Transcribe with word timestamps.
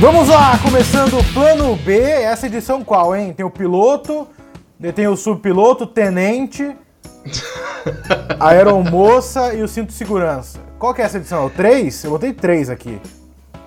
Vamos 0.00 0.28
lá, 0.28 0.58
começando 0.62 1.18
o 1.18 1.24
plano 1.34 1.76
B. 1.76 1.92
Essa 1.94 2.46
edição 2.46 2.82
qual, 2.82 3.14
hein? 3.14 3.34
Tem 3.34 3.44
o 3.44 3.50
piloto, 3.50 4.26
tem 4.94 5.06
o 5.06 5.14
subpiloto, 5.14 5.86
tenente, 5.86 6.74
a 8.40 8.48
aeromoça 8.48 9.52
e 9.52 9.62
o 9.62 9.68
cinto 9.68 9.88
de 9.88 9.92
segurança. 9.92 10.58
Qual 10.78 10.94
que 10.94 11.02
é 11.02 11.04
essa 11.04 11.18
edição? 11.18 11.42
É 11.42 11.46
o 11.46 11.50
3? 11.50 12.04
Eu 12.04 12.12
botei 12.12 12.32
3 12.32 12.70
aqui. 12.70 12.98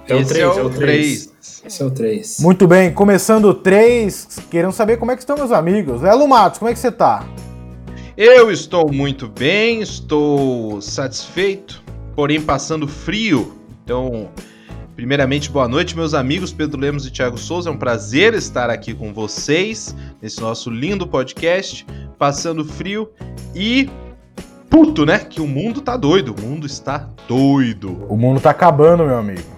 É 0.08 0.16
o 0.16 0.22
Esse 0.22 0.34
3, 0.34 0.40
é 0.40 0.60
é 0.60 0.64
o 0.64 0.66
o 0.66 0.70
3. 0.72 1.34
Esse 1.68 1.84
é 1.84 1.86
o 1.86 1.92
3. 1.92 2.40
Muito 2.40 2.68
bem, 2.68 2.92
começando 2.92 3.46
o 3.46 3.54
3, 3.54 4.40
querendo 4.50 4.74
saber 4.74 4.98
como 4.98 5.12
é 5.12 5.16
que 5.16 5.22
estão 5.22 5.38
meus 5.38 5.52
amigos. 5.52 6.02
Lelo 6.02 6.28
Matos, 6.28 6.58
como 6.58 6.72
é 6.72 6.74
que 6.74 6.80
você 6.80 6.92
tá? 6.92 7.28
Eu 8.18 8.50
estou 8.50 8.92
muito 8.92 9.28
bem, 9.28 9.82
estou 9.82 10.82
satisfeito, 10.82 11.84
porém 12.16 12.42
passando 12.42 12.88
frio. 12.88 13.54
Então, 13.84 14.32
primeiramente, 14.96 15.50
boa 15.50 15.68
noite, 15.68 15.96
meus 15.96 16.14
amigos 16.14 16.54
Pedro 16.54 16.80
Lemos 16.80 17.06
e 17.06 17.12
Thiago 17.12 17.38
Souza. 17.38 17.70
É 17.70 17.72
um 17.72 17.78
prazer 17.78 18.34
estar 18.34 18.70
aqui 18.70 18.94
com 18.94 19.14
vocês 19.14 19.96
nesse 20.22 20.40
nosso 20.42 20.70
lindo 20.70 21.08
podcast, 21.08 21.86
passando 22.18 22.64
frio 22.64 23.10
e 23.56 23.90
puto, 24.70 25.06
né? 25.06 25.20
Que 25.20 25.42
o 25.42 25.48
mundo 25.48 25.82
tá 25.82 25.98
doido, 25.98 26.36
o 26.38 26.42
mundo 26.42 26.66
está 26.66 27.10
doido. 27.28 28.06
O 28.10 28.16
mundo 28.16 28.40
tá 28.40 28.52
acabando, 28.52 29.06
meu 29.06 29.18
amigo. 29.18 29.54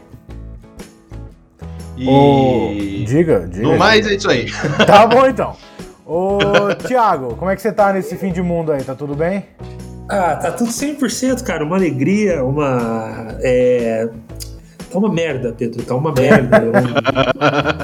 E 1.98 2.08
Ô, 2.08 2.74
diga, 3.06 3.48
diga. 3.48 3.68
no 3.68 3.78
mais 3.78 4.06
é 4.06 4.16
isso 4.16 4.30
aí. 4.30 4.48
Tá 4.86 5.08
bom 5.08 5.26
então. 5.26 5.56
Ô, 6.06 6.38
Thiago, 6.88 7.36
como 7.36 7.50
é 7.50 7.56
que 7.56 7.62
você 7.62 7.72
tá 7.72 7.94
nesse 7.94 8.16
fim 8.18 8.32
de 8.32 8.42
mundo 8.42 8.72
aí? 8.72 8.84
Tá 8.84 8.94
tudo 8.94 9.16
bem? 9.16 9.46
Ah, 10.10 10.36
tá 10.36 10.52
tudo 10.52 10.70
100%, 10.70 11.42
cara. 11.44 11.64
Uma 11.64 11.78
alegria, 11.78 12.44
uma. 12.44 13.38
É... 13.42 14.08
Tá 14.96 15.00
uma 15.00 15.10
merda, 15.10 15.54
Pedro. 15.58 15.84
Tá 15.84 15.94
uma 15.94 16.14
merda. 16.14 16.58
Eu 16.58 16.72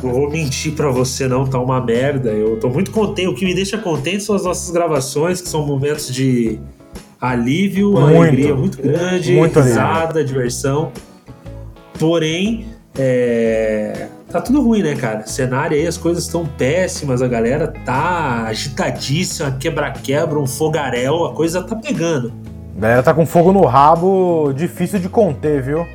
não, 0.02 0.14
vou 0.14 0.32
mentir 0.32 0.72
pra 0.72 0.90
você, 0.90 1.28
não. 1.28 1.46
Tá 1.46 1.60
uma 1.60 1.84
merda. 1.84 2.30
Eu 2.30 2.58
tô 2.58 2.70
muito 2.70 2.90
contente. 2.92 3.28
O 3.28 3.36
que 3.36 3.44
me 3.44 3.54
deixa 3.54 3.78
contente 3.78 4.24
são 4.24 4.34
as 4.34 4.46
nossas 4.46 4.72
gravações, 4.72 5.42
que 5.42 5.50
são 5.50 5.66
momentos 5.66 6.14
de 6.14 6.58
alívio, 7.20 7.92
uma 7.92 8.08
Muito. 8.08 8.18
alegria 8.18 8.56
muito 8.56 8.82
grande, 8.82 9.34
Muito 9.34 9.60
risada, 9.60 10.24
diversão. 10.24 10.94
Porém, 12.00 12.68
é... 12.98 14.08
tá 14.30 14.40
tudo 14.40 14.62
ruim, 14.62 14.82
né, 14.82 14.96
cara? 14.96 15.28
Cenário 15.28 15.78
aí, 15.78 15.86
as 15.86 15.98
coisas 15.98 16.24
estão 16.24 16.46
péssimas, 16.46 17.22
a 17.22 17.28
galera 17.28 17.68
tá 17.68 18.46
agitadíssima, 18.48 19.52
quebra-quebra, 19.52 20.40
um 20.40 20.48
fogaréu, 20.48 21.26
a 21.26 21.34
coisa 21.34 21.62
tá 21.62 21.76
pegando. 21.76 22.32
A 22.78 22.80
galera 22.80 23.04
tá 23.04 23.14
com 23.14 23.26
fogo 23.26 23.52
no 23.52 23.66
rabo, 23.66 24.54
difícil 24.56 24.98
de 24.98 25.10
conter, 25.10 25.62
viu? 25.62 25.86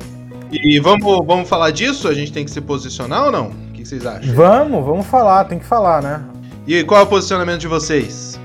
E 0.51 0.79
vamos, 0.79 1.25
vamos 1.25 1.49
falar 1.49 1.71
disso? 1.71 2.07
A 2.07 2.13
gente 2.13 2.31
tem 2.31 2.45
que 2.45 2.51
se 2.51 2.61
posicionar 2.61 3.25
ou 3.25 3.31
não? 3.31 3.47
O 3.47 3.71
que 3.73 3.85
vocês 3.85 4.05
acham? 4.05 4.33
Vamos, 4.33 4.85
vamos 4.85 5.05
falar, 5.07 5.43
tem 5.45 5.59
que 5.59 5.65
falar, 5.65 6.01
né? 6.01 6.21
E 6.65 6.83
qual 6.83 7.01
é 7.01 7.03
o 7.03 7.07
posicionamento 7.07 7.59
de 7.59 7.67
vocês? 7.67 8.39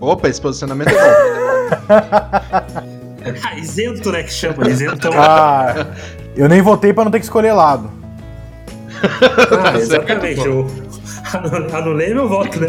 Opa, 0.00 0.28
esse 0.28 0.40
posicionamento 0.40 0.88
é 0.88 0.94
bom. 0.94 1.14
Ah, 3.42 3.58
isento, 3.58 4.12
né, 4.12 4.22
que 4.22 4.30
chama, 4.30 4.68
isentão. 4.68 5.10
Ah, 5.14 5.86
eu 6.36 6.46
nem 6.46 6.60
votei 6.60 6.92
pra 6.92 7.04
não 7.04 7.10
ter 7.10 7.20
que 7.20 7.24
escolher 7.24 7.52
lado. 7.54 7.90
Ah, 9.64 9.78
exatamente. 9.78 10.44
Eu 10.44 10.66
anu- 11.32 11.66
anulei 11.74 12.12
meu 12.12 12.28
voto, 12.28 12.60
né? 12.60 12.68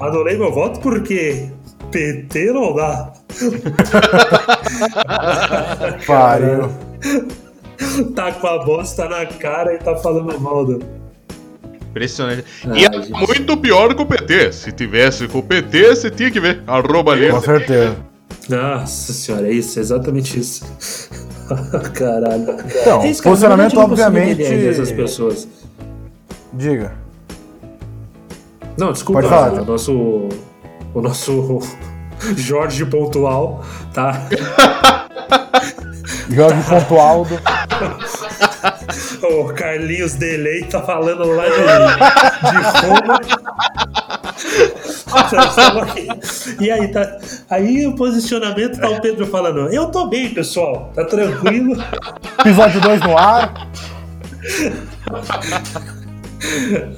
Anulei 0.00 0.36
meu 0.36 0.52
voto 0.52 0.80
porque 0.80 1.48
PT 1.90 2.52
não 2.52 2.74
dá. 2.74 3.12
Pariu. 6.06 6.70
Tá 8.14 8.32
com 8.32 8.46
a 8.46 8.64
bosta 8.64 9.08
na 9.08 9.26
cara 9.26 9.74
e 9.74 9.78
tá 9.78 9.96
falando 9.96 10.38
mal 10.40 10.64
do. 10.64 10.82
Impressionante. 11.90 12.44
Ah, 12.64 12.76
e 12.76 12.84
é 12.84 12.92
gente. 12.92 13.10
muito 13.10 13.56
pior 13.56 13.94
que 13.94 14.02
o 14.02 14.06
PT. 14.06 14.52
Se 14.52 14.72
tivesse 14.72 15.26
com 15.28 15.38
o 15.38 15.42
PT, 15.42 15.94
você 15.96 16.10
tinha 16.10 16.30
que 16.30 16.40
ver. 16.40 16.62
Arroba 16.66 17.12
ali. 17.12 17.30
Com 17.30 17.40
certeza. 17.40 17.96
Nossa 18.48 19.12
senhora, 19.12 19.48
é 19.48 19.52
isso, 19.52 19.78
é 19.78 19.82
exatamente 19.82 20.38
isso. 20.38 20.64
Caralho. 21.94 22.56
Então, 22.80 23.02
É 23.02 23.10
isso, 23.10 23.22
cara, 23.22 23.56
consigo 23.56 23.80
obviamente. 23.80 24.42
Essas 24.42 24.92
pessoas. 24.92 25.48
Diga. 26.52 26.92
Não, 28.78 28.92
desculpa, 28.92 29.22
Pode 29.22 29.32
falar, 29.32 29.52
o 29.54 29.58
Tom. 29.64 29.72
nosso. 29.72 30.28
O 30.96 31.00
nosso 31.02 31.60
Jorge 32.38 32.86
Pontual, 32.86 33.62
tá? 33.92 34.26
Jorge 36.30 36.62
Pontualdo. 36.66 37.38
O 39.22 39.44
Carlinhos 39.52 40.14
Delay 40.14 40.64
tá 40.64 40.80
falando 40.80 41.26
lá 41.26 41.44
de, 41.44 41.50
de 42.50 42.56
Roma. 42.86 43.20
Aqui. 45.82 46.08
E 46.60 46.70
aí, 46.70 46.88
tá. 46.88 47.18
Aí 47.50 47.86
o 47.86 47.94
posicionamento 47.94 48.80
tá 48.80 48.88
o 48.88 48.98
Pedro 48.98 49.26
falando: 49.26 49.70
Eu 49.70 49.90
tô 49.90 50.08
bem, 50.08 50.32
pessoal, 50.32 50.90
tá 50.94 51.04
tranquilo. 51.04 51.76
Episódio 52.40 52.80
2 52.80 53.02
no 53.02 53.18
ar. 53.18 53.68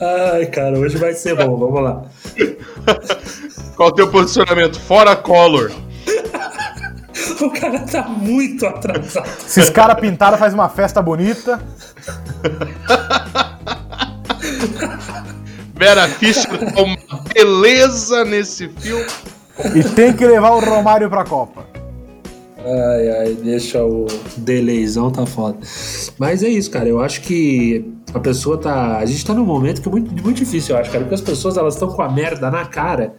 Ai, 0.00 0.46
cara, 0.46 0.78
hoje 0.78 0.96
vai 0.98 1.14
ser 1.14 1.34
bom, 1.34 1.56
vamos 1.56 1.82
lá. 1.82 2.04
Qual 3.76 3.88
o 3.90 3.92
teu 3.92 4.08
posicionamento? 4.10 4.78
Fora 4.80 5.14
Collor. 5.16 5.70
O 7.40 7.50
cara 7.50 7.80
tá 7.80 8.02
muito 8.08 8.64
atrasado. 8.64 9.28
Se 9.46 9.60
os 9.60 9.68
caras 9.70 10.00
pintaram, 10.00 10.38
faz 10.38 10.54
uma 10.54 10.68
festa 10.68 11.02
bonita. 11.02 11.60
Vera 15.74 16.08
Fischer 16.08 16.72
tá 16.72 16.82
uma 16.82 16.96
beleza 17.32 18.24
nesse 18.24 18.68
filme. 18.68 19.06
E 19.74 19.82
tem 19.82 20.12
que 20.12 20.26
levar 20.26 20.50
o 20.50 20.60
Romário 20.60 21.08
pra 21.08 21.24
Copa. 21.24 21.66
Ai, 22.58 23.08
ai, 23.20 23.34
deixa 23.34 23.84
o 23.84 24.06
delayzão 24.36 25.10
tá 25.10 25.24
foda. 25.24 25.58
Mas 26.18 26.42
é 26.42 26.48
isso, 26.48 26.70
cara. 26.70 26.88
Eu 26.88 27.00
acho 27.00 27.20
que 27.20 27.84
a 28.14 28.20
pessoa 28.20 28.58
tá. 28.58 28.98
A 28.98 29.06
gente 29.06 29.24
tá 29.24 29.34
num 29.34 29.44
momento 29.44 29.82
que 29.82 29.88
é 29.88 29.90
muito, 29.92 30.10
muito 30.22 30.36
difícil, 30.36 30.74
eu 30.74 30.80
acho, 30.80 30.90
cara. 30.90 31.04
Porque 31.04 31.14
as 31.14 31.20
pessoas 31.20 31.56
elas 31.56 31.74
estão 31.74 31.88
com 31.88 32.02
a 32.02 32.08
merda 32.10 32.50
na 32.50 32.64
cara. 32.64 33.14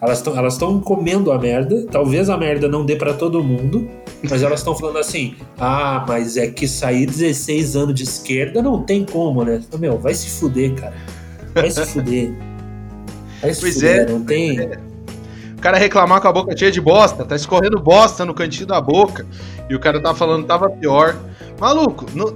Elas 0.00 0.18
estão 0.18 0.36
elas 0.36 0.56
tão 0.56 0.80
comendo 0.80 1.30
a 1.30 1.38
merda. 1.38 1.86
Talvez 1.90 2.30
a 2.30 2.36
merda 2.36 2.66
não 2.68 2.86
dê 2.86 2.96
pra 2.96 3.12
todo 3.12 3.42
mundo. 3.44 3.88
Mas 4.28 4.42
elas 4.42 4.60
estão 4.60 4.74
falando 4.74 4.98
assim: 4.98 5.34
ah, 5.58 6.04
mas 6.08 6.36
é 6.36 6.46
que 6.46 6.66
sair 6.66 7.06
16 7.06 7.76
anos 7.76 7.94
de 7.94 8.04
esquerda 8.04 8.62
não 8.62 8.82
tem 8.82 9.04
como, 9.04 9.44
né? 9.44 9.60
Meu, 9.78 9.98
vai 9.98 10.14
se 10.14 10.30
fuder, 10.30 10.74
cara. 10.74 10.94
Vai 11.54 11.70
se 11.70 11.84
fuder. 11.84 12.32
Vai 13.42 13.54
se 13.54 13.60
Pois 13.60 13.74
fuder, 13.74 13.96
é, 13.96 14.06
não 14.10 14.22
tem. 14.22 14.60
O 15.56 15.60
cara 15.60 15.76
reclamar 15.76 16.22
com 16.22 16.28
a 16.28 16.32
boca 16.32 16.56
cheia 16.56 16.70
de 16.70 16.80
bosta, 16.80 17.22
tá 17.24 17.36
escorrendo 17.36 17.78
bosta 17.78 18.24
no 18.24 18.32
cantinho 18.32 18.66
da 18.66 18.80
boca. 18.80 19.26
E 19.68 19.74
o 19.74 19.80
cara 19.80 20.00
tá 20.00 20.14
falando 20.14 20.46
tava 20.46 20.70
pior. 20.70 21.16
Maluco, 21.60 22.06
não- 22.14 22.34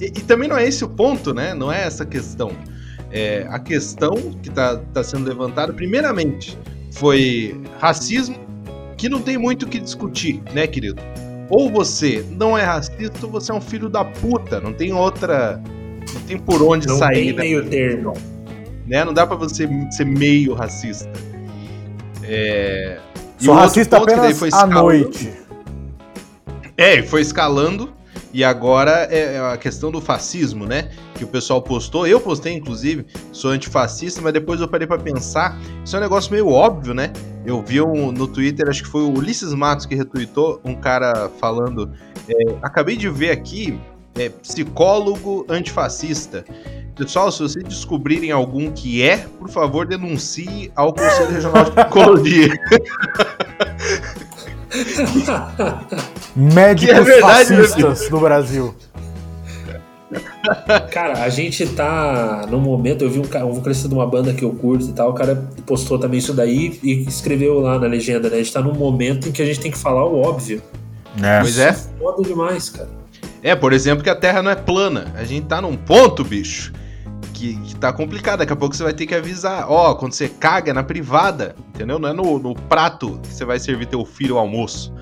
e, 0.00 0.06
e 0.06 0.10
também 0.10 0.48
não 0.48 0.56
é 0.56 0.66
esse 0.66 0.84
o 0.84 0.88
ponto, 0.88 1.32
né? 1.34 1.54
Não 1.54 1.70
é 1.72 1.82
essa 1.84 2.02
a 2.02 2.06
questão. 2.06 2.52
É, 3.10 3.46
a 3.48 3.58
questão 3.58 4.14
que 4.42 4.50
tá, 4.50 4.76
tá 4.92 5.02
sendo 5.02 5.26
levantada, 5.28 5.72
primeiramente, 5.72 6.58
foi 6.92 7.58
racismo, 7.80 8.36
que 8.96 9.08
não 9.08 9.20
tem 9.22 9.38
muito 9.38 9.64
o 9.64 9.68
que 9.68 9.78
discutir, 9.80 10.42
né, 10.52 10.66
querido? 10.66 11.00
Ou 11.50 11.70
você 11.70 12.24
não 12.30 12.58
é 12.58 12.62
racista, 12.64 13.24
ou 13.24 13.30
você 13.32 13.50
é 13.50 13.54
um 13.54 13.60
filho 13.60 13.88
da 13.88 14.04
puta. 14.04 14.60
Não 14.60 14.72
tem 14.74 14.92
outra. 14.92 15.58
Não 16.12 16.20
tem 16.22 16.38
por 16.38 16.62
onde 16.62 16.86
Não 16.86 16.98
sair. 16.98 17.14
tem 17.14 17.32
né? 17.32 17.42
meio 17.42 17.64
termo. 17.68 18.12
né? 18.86 19.02
Não 19.04 19.14
dá 19.14 19.26
pra 19.26 19.36
você 19.36 19.66
ser 19.90 20.04
meio 20.04 20.52
racista. 20.52 21.10
É... 22.22 22.98
e 23.40 23.44
Sou 23.44 23.54
o 23.54 23.56
outro 23.56 23.68
racista 23.70 23.96
apenas 23.96 24.38
foi 24.38 24.48
à 24.48 24.50
escalando- 24.50 24.80
noite. 24.82 25.32
É, 26.76 27.02
foi 27.02 27.22
escalando. 27.22 27.92
E 28.32 28.44
agora 28.44 28.90
é 29.10 29.40
a 29.40 29.56
questão 29.56 29.90
do 29.90 30.00
fascismo, 30.00 30.66
né? 30.66 30.90
Que 31.14 31.24
o 31.24 31.26
pessoal 31.26 31.62
postou. 31.62 32.06
Eu 32.06 32.20
postei, 32.20 32.52
inclusive, 32.52 33.06
sou 33.32 33.50
antifascista, 33.50 34.20
mas 34.20 34.32
depois 34.32 34.60
eu 34.60 34.68
parei 34.68 34.86
pra 34.86 34.98
pensar. 34.98 35.58
Isso 35.84 35.96
é 35.96 35.98
um 35.98 36.02
negócio 36.02 36.30
meio 36.30 36.48
óbvio, 36.48 36.92
né? 36.92 37.12
Eu 37.46 37.62
vi 37.62 37.80
um, 37.80 38.12
no 38.12 38.26
Twitter, 38.26 38.68
acho 38.68 38.82
que 38.82 38.88
foi 38.88 39.02
o 39.02 39.10
Ulisses 39.16 39.54
Matos 39.54 39.86
que 39.86 39.94
retweetou, 39.94 40.60
um 40.64 40.74
cara 40.74 41.30
falando. 41.40 41.90
é, 42.28 42.34
acabei 42.62 42.96
de 42.96 43.08
ver 43.08 43.30
aqui, 43.30 43.80
é, 44.14 44.28
psicólogo 44.28 45.46
antifascista. 45.48 46.44
Pessoal, 46.94 47.30
se 47.30 47.40
vocês 47.40 47.64
descobrirem 47.64 48.32
algum 48.32 48.72
que 48.72 49.02
é, 49.02 49.18
por 49.38 49.48
favor, 49.48 49.86
denuncie 49.86 50.70
ao 50.74 50.92
Conselho 50.92 51.30
Regional 51.30 51.64
de 51.64 51.70
Psicologia. 51.80 52.48
Médicos 56.36 56.94
é 56.94 57.00
verdade, 57.00 57.56
fascistas 57.56 58.08
do 58.08 58.20
Brasil. 58.20 58.74
Cara, 60.90 61.22
a 61.22 61.28
gente 61.28 61.66
tá 61.66 62.46
no 62.48 62.58
momento, 62.58 63.04
eu 63.04 63.10
vi 63.10 63.18
um, 63.18 63.24
ca- 63.24 63.44
um 63.44 63.52
vocalista 63.52 63.88
de 63.88 63.94
uma 63.94 64.06
banda 64.06 64.32
que 64.32 64.42
eu 64.44 64.50
curto 64.50 64.86
e 64.86 64.92
tal, 64.92 65.10
o 65.10 65.14
cara 65.14 65.36
postou 65.66 65.98
também 65.98 66.18
isso 66.18 66.32
daí 66.32 66.78
e 66.82 67.02
escreveu 67.06 67.60
lá 67.60 67.78
na 67.78 67.86
legenda, 67.86 68.28
né? 68.30 68.36
A 68.36 68.38
gente 68.38 68.52
tá 68.52 68.60
num 68.62 68.74
momento 68.74 69.28
em 69.28 69.32
que 69.32 69.42
a 69.42 69.44
gente 69.44 69.60
tem 69.60 69.70
que 69.70 69.76
falar 69.78 70.04
o 70.06 70.20
óbvio. 70.20 70.62
É. 71.22 71.40
Pois 71.40 71.58
é. 71.58 71.72
Foda 71.72 72.22
demais, 72.22 72.70
cara. 72.70 72.88
É, 73.42 73.54
por 73.54 73.72
exemplo, 73.72 74.02
que 74.02 74.10
a 74.10 74.16
Terra 74.16 74.42
não 74.42 74.50
é 74.50 74.54
plana. 74.56 75.12
A 75.16 75.24
gente 75.24 75.46
tá 75.46 75.60
num 75.60 75.76
ponto, 75.76 76.24
bicho, 76.24 76.72
que, 77.38 77.56
que 77.60 77.76
tá 77.76 77.92
complicado. 77.92 78.40
Daqui 78.40 78.52
a 78.52 78.56
pouco 78.56 78.74
você 78.74 78.82
vai 78.82 78.92
ter 78.92 79.06
que 79.06 79.14
avisar. 79.14 79.70
Ó, 79.70 79.94
quando 79.94 80.12
você 80.12 80.28
caga 80.28 80.70
é 80.70 80.74
na 80.74 80.82
privada, 80.82 81.54
entendeu? 81.68 81.98
Não 81.98 82.08
é 82.08 82.12
no, 82.12 82.38
no 82.38 82.54
prato 82.54 83.18
que 83.22 83.28
você 83.28 83.44
vai 83.44 83.58
servir 83.58 83.86
teu 83.86 84.04
filho 84.04 84.34
ao 84.34 84.40
almoço. 84.40 84.92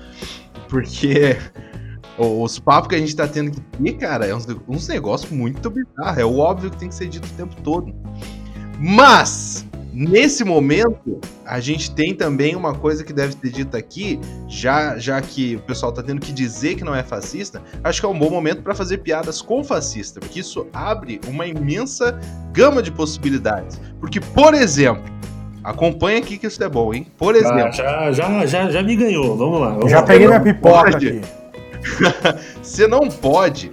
Porque 0.69 1.37
os 2.17 2.59
papos 2.59 2.89
que 2.89 2.95
a 2.95 2.99
gente 2.99 3.15
tá 3.15 3.27
tendo 3.27 3.51
aqui, 3.73 3.93
cara, 3.93 4.25
é 4.25 4.35
uns, 4.35 4.45
uns 4.67 4.87
negócios 4.87 5.31
muito 5.31 5.69
bizarros. 5.69 6.17
É 6.17 6.25
o 6.25 6.37
óbvio 6.37 6.69
que 6.69 6.77
tem 6.77 6.89
que 6.89 6.95
ser 6.95 7.07
dito 7.07 7.25
o 7.25 7.31
tempo 7.31 7.55
todo. 7.61 7.93
Mas, 8.79 9.65
nesse 9.97 10.43
momento, 10.43 11.19
a 11.43 11.59
gente 11.59 11.89
tem 11.89 12.13
também 12.13 12.55
uma 12.55 12.75
coisa 12.75 13.03
que 13.03 13.11
deve 13.11 13.33
ser 13.33 13.49
dita 13.49 13.79
aqui, 13.79 14.19
já, 14.47 14.95
já 14.99 15.19
que 15.19 15.55
o 15.55 15.59
pessoal 15.61 15.91
tá 15.91 16.03
tendo 16.03 16.21
que 16.21 16.31
dizer 16.31 16.75
que 16.75 16.83
não 16.83 16.93
é 16.93 17.01
fascista, 17.01 17.63
acho 17.83 17.99
que 17.99 18.05
é 18.05 18.09
um 18.09 18.17
bom 18.17 18.29
momento 18.29 18.61
para 18.61 18.75
fazer 18.75 18.99
piadas 18.99 19.41
com 19.41 19.63
fascista, 19.63 20.19
porque 20.19 20.41
isso 20.41 20.67
abre 20.71 21.19
uma 21.27 21.47
imensa 21.47 22.19
gama 22.51 22.83
de 22.83 22.91
possibilidades. 22.91 23.81
Porque, 23.99 24.19
por 24.19 24.53
exemplo, 24.53 25.03
acompanha 25.63 26.19
aqui 26.19 26.37
que 26.37 26.45
isso 26.45 26.63
é 26.63 26.69
bom, 26.69 26.93
hein? 26.93 27.07
Por 27.17 27.35
exemplo. 27.35 27.57
Ah, 27.57 27.71
já, 27.71 28.11
já, 28.11 28.45
já, 28.45 28.69
já 28.69 28.83
me 28.83 28.95
ganhou, 28.95 29.35
vamos 29.35 29.59
lá. 29.59 29.69
Vamos 29.69 29.89
já 29.89 30.01
lá. 30.01 30.05
peguei 30.05 30.27
minha 30.27 30.41
pipoca 30.41 30.89
aqui. 30.89 31.21
Você 32.61 32.87
não 32.87 33.09
pode 33.09 33.71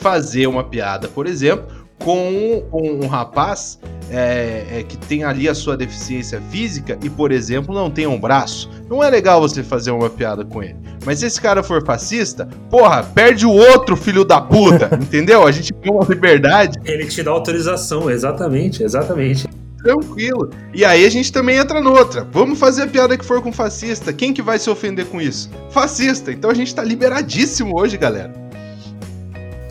fazer 0.00 0.46
uma 0.46 0.64
piada, 0.64 1.08
por 1.08 1.26
exemplo, 1.26 1.66
com 1.98 2.62
um, 2.72 3.04
um 3.04 3.06
rapaz 3.06 3.78
é, 4.10 4.64
é, 4.70 4.82
que 4.82 4.96
tem 4.96 5.24
ali 5.24 5.48
a 5.48 5.54
sua 5.54 5.76
deficiência 5.76 6.40
física 6.50 6.98
e, 7.02 7.10
por 7.10 7.32
exemplo, 7.32 7.74
não 7.74 7.90
tem 7.90 8.06
um 8.06 8.18
braço. 8.18 8.70
Não 8.88 9.02
é 9.02 9.10
legal 9.10 9.40
você 9.40 9.62
fazer 9.62 9.90
uma 9.90 10.08
piada 10.08 10.44
com 10.44 10.62
ele. 10.62 10.76
Mas 11.04 11.20
se 11.20 11.26
esse 11.26 11.40
cara 11.40 11.62
for 11.62 11.84
fascista, 11.84 12.48
porra, 12.70 13.02
perde 13.02 13.46
o 13.46 13.50
outro 13.50 13.96
filho 13.96 14.24
da 14.24 14.40
puta, 14.40 14.90
entendeu? 15.00 15.46
A 15.46 15.52
gente 15.52 15.72
tem 15.72 15.92
uma 15.92 16.04
liberdade. 16.04 16.78
Ele 16.84 17.06
te 17.06 17.22
dá 17.22 17.30
autorização, 17.30 18.10
exatamente, 18.10 18.82
exatamente. 18.82 19.48
Tranquilo. 19.82 20.50
E 20.74 20.84
aí 20.84 21.04
a 21.04 21.10
gente 21.10 21.32
também 21.32 21.56
entra 21.56 21.80
noutra. 21.80 22.26
Vamos 22.32 22.58
fazer 22.58 22.82
a 22.82 22.86
piada 22.88 23.16
que 23.16 23.24
for 23.24 23.40
com 23.40 23.52
fascista. 23.52 24.12
Quem 24.12 24.32
que 24.32 24.42
vai 24.42 24.58
se 24.58 24.68
ofender 24.68 25.06
com 25.06 25.20
isso? 25.20 25.48
Fascista. 25.70 26.32
Então 26.32 26.50
a 26.50 26.54
gente 26.54 26.74
tá 26.74 26.82
liberadíssimo 26.82 27.78
hoje, 27.78 27.96
galera. 27.96 28.45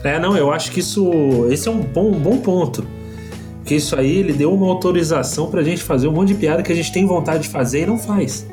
É, 0.06 0.18
não, 0.18 0.36
eu 0.36 0.52
acho 0.52 0.70
que 0.70 0.80
isso. 0.80 1.46
Esse 1.50 1.68
é 1.68 1.70
um 1.70 1.80
bom, 1.80 2.12
um 2.12 2.18
bom 2.18 2.38
ponto. 2.38 2.86
Que 3.64 3.74
isso 3.74 3.98
aí 3.98 4.18
ele 4.18 4.32
deu 4.32 4.54
uma 4.54 4.66
autorização 4.68 5.50
pra 5.50 5.62
gente 5.62 5.82
fazer 5.82 6.06
um 6.06 6.12
monte 6.12 6.28
de 6.28 6.34
piada 6.34 6.62
que 6.62 6.70
a 6.70 6.74
gente 6.74 6.92
tem 6.92 7.04
vontade 7.04 7.44
de 7.44 7.48
fazer 7.48 7.82
e 7.82 7.86
não 7.86 7.98
faz. 7.98 8.46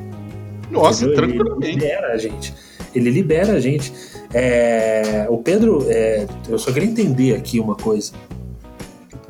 Nossa, 0.70 1.08
tranquilo. 1.12 1.58
Ele 1.62 1.72
libera 1.72 2.12
a 2.12 2.16
gente. 2.16 2.52
Ele 2.92 3.10
libera 3.10 3.52
a 3.52 3.60
gente. 3.60 3.92
É, 4.32 5.26
o 5.28 5.38
Pedro, 5.38 5.86
é, 5.88 6.26
eu 6.48 6.58
só 6.58 6.72
queria 6.72 6.88
entender 6.88 7.36
aqui 7.36 7.60
uma 7.60 7.76
coisa. 7.76 8.12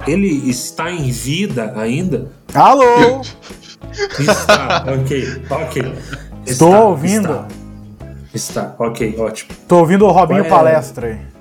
Ele 0.07 0.49
está 0.49 0.91
em 0.91 1.11
vida 1.11 1.75
ainda? 1.77 2.31
Alô? 2.55 3.21
Está, 4.19 4.85
ok, 4.89 5.43
ok. 5.51 5.93
Estou 6.47 6.69
está, 6.69 6.85
ouvindo. 6.85 7.47
Está. 8.33 8.71
está. 8.71 8.77
ok, 8.79 9.15
ótimo. 9.19 9.51
Estou 9.53 9.81
ouvindo 9.81 10.07
o 10.07 10.11
Robinho 10.11 10.45
é... 10.45 10.49
Palestra 10.49 11.09
aí. 11.09 11.34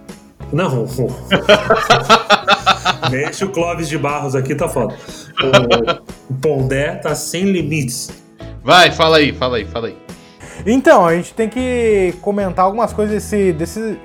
Não. 0.54 0.86
Mexe 3.10 3.44
o 3.44 3.50
Clóvis 3.50 3.90
de 3.90 3.98
Barros 3.98 4.36
aqui, 4.36 4.54
tá 4.54 4.70
foda. 4.70 4.96
O, 6.30 6.34
Pondé 6.36 6.96
tá 6.96 7.16
sem 7.16 7.46
limites. 7.46 8.12
Vai, 8.64 8.92
fala 8.92 9.18
aí, 9.18 9.34
fala 9.34 9.58
aí, 9.58 9.66
fala 9.66 9.88
aí. 9.88 9.98
Então, 10.66 11.06
a 11.06 11.16
gente 11.16 11.34
tem 11.34 11.50
que 11.50 12.14
comentar 12.22 12.66
algumas 12.66 12.94
coisas 12.94 13.16
desse, 13.16 13.52
desses 13.52 13.98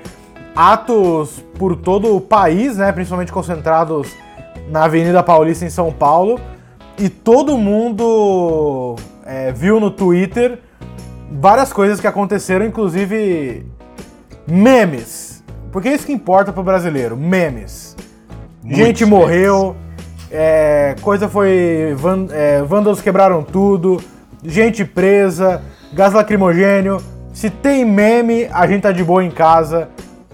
atos 0.55 1.43
por 1.57 1.75
todo 1.75 2.15
o 2.15 2.19
país, 2.19 2.77
né? 2.77 2.91
Principalmente 2.91 3.31
concentrados 3.31 4.09
na 4.69 4.85
Avenida 4.85 5.21
Paulista 5.21 5.65
em 5.65 5.69
São 5.69 5.91
Paulo. 5.91 6.41
E 6.97 7.07
todo 7.07 7.57
mundo 7.57 8.95
é, 9.23 9.51
viu 9.51 9.79
no 9.79 9.91
Twitter 9.91 10.59
várias 11.31 11.71
coisas 11.71 12.01
que 12.01 12.07
aconteceram, 12.07 12.65
inclusive 12.65 13.65
memes 14.47 15.28
porque 15.71 15.89
é 15.89 15.93
isso 15.93 16.05
que 16.05 16.13
importa 16.13 16.51
pro 16.51 16.63
brasileiro, 16.63 17.15
memes. 17.15 17.95
Gente 18.63 19.05
morreu, 19.05 19.75
é, 20.31 20.95
coisa 21.01 21.27
foi. 21.27 21.95
Van, 21.97 22.27
é, 22.31 22.61
vândalos 22.61 23.01
quebraram 23.01 23.43
tudo, 23.43 24.01
gente 24.43 24.85
presa, 24.85 25.61
gás 25.93 26.13
lacrimogênio. 26.13 27.01
Se 27.33 27.49
tem 27.49 27.85
meme, 27.85 28.47
a 28.51 28.67
gente 28.67 28.81
tá 28.81 28.91
de 28.91 29.03
boa 29.03 29.23
em 29.23 29.31
casa, 29.31 29.89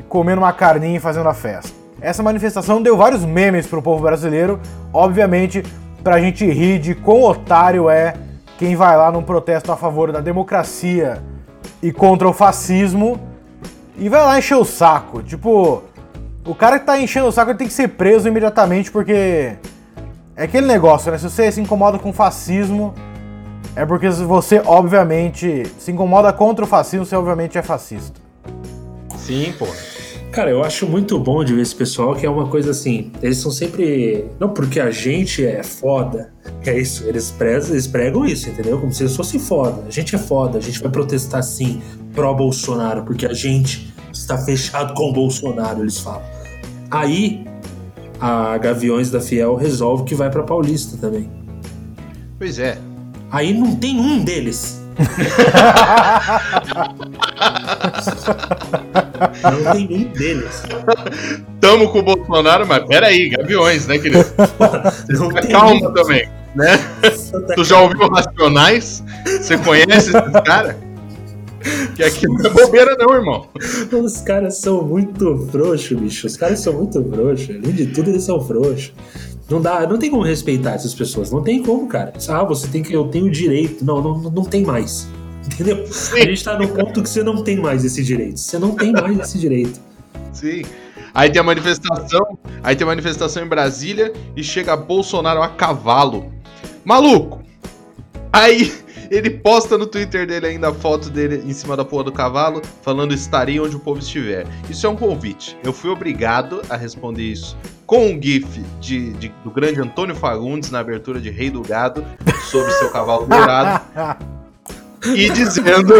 comendo 0.09 0.41
uma 0.41 0.51
carninha 0.53 0.97
e 0.97 0.99
fazendo 0.99 1.29
a 1.29 1.33
festa. 1.33 1.71
Essa 2.01 2.23
manifestação 2.23 2.81
deu 2.81 2.97
vários 2.97 3.23
memes 3.23 3.67
pro 3.67 3.81
povo 3.81 4.01
brasileiro, 4.01 4.59
obviamente, 4.91 5.63
pra 6.03 6.19
gente 6.19 6.45
rir 6.45 6.79
de 6.79 6.93
quão 6.93 7.21
otário 7.23 7.89
é 7.89 8.13
quem 8.57 8.75
vai 8.75 8.95
lá 8.97 9.11
num 9.11 9.23
protesto 9.23 9.71
a 9.71 9.77
favor 9.77 10.11
da 10.11 10.19
democracia 10.19 11.21
e 11.81 11.91
contra 11.91 12.27
o 12.27 12.33
fascismo 12.33 13.19
e 13.97 14.09
vai 14.09 14.21
lá 14.21 14.37
encher 14.37 14.55
o 14.55 14.65
saco. 14.65 15.23
Tipo, 15.23 15.83
o 16.45 16.53
cara 16.53 16.79
que 16.79 16.85
tá 16.85 16.99
enchendo 16.99 17.27
o 17.27 17.31
saco 17.31 17.51
ele 17.51 17.57
tem 17.57 17.67
que 17.67 17.73
ser 17.73 17.89
preso 17.89 18.27
imediatamente 18.27 18.91
porque 18.91 19.55
é 20.35 20.43
aquele 20.43 20.67
negócio, 20.67 21.11
né? 21.11 21.17
Se 21.17 21.29
você 21.29 21.51
se 21.51 21.61
incomoda 21.61 21.97
com 21.97 22.11
fascismo, 22.11 22.93
é 23.75 23.85
porque 23.85 24.09
você, 24.09 24.61
obviamente, 24.65 25.63
se 25.79 25.91
incomoda 25.91 26.31
contra 26.33 26.65
o 26.65 26.67
fascismo, 26.67 27.05
você 27.05 27.15
obviamente 27.15 27.57
é 27.57 27.61
fascista. 27.61 28.19
Sim, 29.17 29.53
pô. 29.57 29.65
Cara, 30.35 30.51
eu 30.51 30.61
acho 30.61 30.85
muito 30.85 31.17
bom 31.17 31.45
de 31.45 31.53
ver 31.53 31.61
esse 31.61 31.73
pessoal 31.73 32.13
que 32.13 32.25
é 32.25 32.29
uma 32.29 32.49
coisa 32.49 32.71
assim. 32.71 33.09
Eles 33.23 33.37
são 33.37 33.49
sempre. 33.49 34.25
Não 34.37 34.49
porque 34.49 34.81
a 34.81 34.91
gente 34.91 35.45
é 35.45 35.63
foda. 35.63 36.33
É 36.65 36.77
isso. 36.77 37.05
Eles, 37.05 37.31
prezam, 37.31 37.71
eles 37.71 37.87
pregam 37.87 38.25
isso, 38.25 38.49
entendeu? 38.49 38.77
Como 38.77 38.93
se 38.93 39.03
eles 39.03 39.15
fossem 39.15 39.39
foda. 39.39 39.83
A 39.87 39.89
gente 39.89 40.13
é 40.13 40.17
foda, 40.17 40.57
a 40.57 40.61
gente 40.61 40.81
vai 40.81 40.91
protestar 40.91 41.41
sim 41.41 41.81
pró-Bolsonaro, 42.13 43.03
porque 43.03 43.25
a 43.25 43.31
gente 43.31 43.93
está 44.11 44.37
fechado 44.37 44.93
com 44.93 45.09
o 45.09 45.13
Bolsonaro, 45.13 45.81
eles 45.81 45.99
falam. 45.99 46.23
Aí 46.91 47.45
a 48.19 48.57
Gaviões 48.57 49.09
da 49.09 49.21
Fiel 49.21 49.55
resolve 49.55 50.03
que 50.03 50.15
vai 50.15 50.29
para 50.29 50.43
Paulista 50.43 50.97
também. 50.97 51.31
Pois 52.37 52.59
é. 52.59 52.77
Aí 53.31 53.53
não 53.53 53.73
tem 53.73 53.97
um 53.97 54.21
deles 54.21 54.84
não 59.43 59.71
tem 59.73 59.87
nem 59.87 60.03
deles. 60.05 60.63
Tamo 61.59 61.89
com 61.89 61.99
o 61.99 62.03
Bolsonaro, 62.03 62.65
mas 62.65 62.85
peraí, 62.85 63.29
Gaviões, 63.29 63.87
né, 63.87 63.97
querido? 63.97 64.25
Calma 65.51 65.91
também, 65.93 66.29
né? 66.55 66.79
tu 67.55 67.63
já 67.63 67.81
ouviu 67.81 68.07
Racionais? 68.07 69.03
Você 69.25 69.57
conhece 69.57 70.11
esses 70.15 70.31
caras? 70.45 70.75
Que 71.95 72.03
aqui 72.03 72.27
não 72.27 72.45
é 72.45 72.49
bobeira, 72.49 72.95
não, 72.99 73.15
irmão. 73.15 73.47
Os 73.91 74.21
caras 74.21 74.59
são 74.59 74.83
muito 74.83 75.47
frouxos, 75.51 75.97
bicho. 75.97 76.27
Os 76.27 76.37
caras 76.37 76.59
são 76.59 76.73
muito 76.73 77.03
frouxos. 77.03 77.49
Além 77.49 77.71
de 77.71 77.87
tudo, 77.87 78.11
eles 78.11 78.23
são 78.23 78.39
frouxos. 78.39 78.93
Não 79.49 79.61
dá, 79.61 79.87
não 79.87 79.97
tem 79.97 80.09
como 80.09 80.23
respeitar 80.23 80.73
essas 80.73 80.93
pessoas. 80.93 81.31
Não 81.31 81.41
tem 81.41 81.61
como, 81.61 81.87
cara. 81.87 82.13
Ah, 82.29 82.43
você 82.43 82.67
tem 82.67 82.81
que. 82.81 82.93
Eu 82.93 83.07
tenho 83.07 83.29
direito. 83.29 83.85
Não, 83.85 84.01
não, 84.01 84.17
não 84.17 84.43
tem 84.43 84.63
mais. 84.63 85.07
Entendeu? 85.45 85.85
Sim. 85.87 86.17
A 86.17 86.25
gente 86.25 86.43
tá 86.43 86.57
no 86.57 86.67
ponto 86.67 87.03
que 87.03 87.09
você 87.09 87.21
não 87.21 87.43
tem 87.43 87.57
mais 87.57 87.85
esse 87.85 88.03
direito. 88.03 88.39
Você 88.39 88.57
não 88.57 88.75
tem 88.75 88.91
mais 88.91 89.19
esse 89.19 89.37
direito. 89.37 89.79
Sim. 90.33 90.63
Aí 91.13 91.29
tem 91.29 91.39
a 91.39 91.43
manifestação, 91.43 92.37
aí 92.61 92.75
tem 92.75 92.83
a 92.83 92.87
manifestação 92.87 93.41
em 93.41 93.47
Brasília 93.47 94.11
e 94.35 94.43
chega 94.43 94.75
Bolsonaro 94.75 95.41
a 95.41 95.47
cavalo. 95.47 96.29
Maluco! 96.83 97.41
Aí 98.33 98.73
ele 99.09 99.29
posta 99.29 99.77
no 99.77 99.85
Twitter 99.85 100.27
dele 100.27 100.47
ainda 100.47 100.69
a 100.69 100.73
foto 100.73 101.09
dele 101.09 101.43
em 101.45 101.53
cima 101.53 101.75
da 101.75 101.85
porra 101.85 102.05
do 102.05 102.11
cavalo, 102.11 102.61
falando 102.81 103.13
estarei 103.13 103.59
onde 103.59 103.75
o 103.75 103.79
povo 103.79 103.99
estiver. 103.99 104.45
Isso 104.69 104.85
é 104.85 104.89
um 104.89 104.95
convite. 104.95 105.57
Eu 105.63 105.73
fui 105.73 105.89
obrigado 105.89 106.61
a 106.69 106.75
responder 106.75 107.23
isso 107.23 107.57
com 107.85 108.07
um 108.07 108.21
gif 108.21 108.61
de, 108.79 109.13
de 109.13 109.29
do 109.43 109.51
grande 109.51 109.79
Antônio 109.79 110.15
Fagundes 110.15 110.71
na 110.71 110.79
abertura 110.79 111.19
de 111.19 111.29
Rei 111.29 111.49
do 111.49 111.61
Gado 111.61 112.05
sobre 112.49 112.71
seu 112.73 112.89
cavalo 112.89 113.27
dourado. 113.27 113.85
e 115.15 115.29
dizendo 115.29 115.93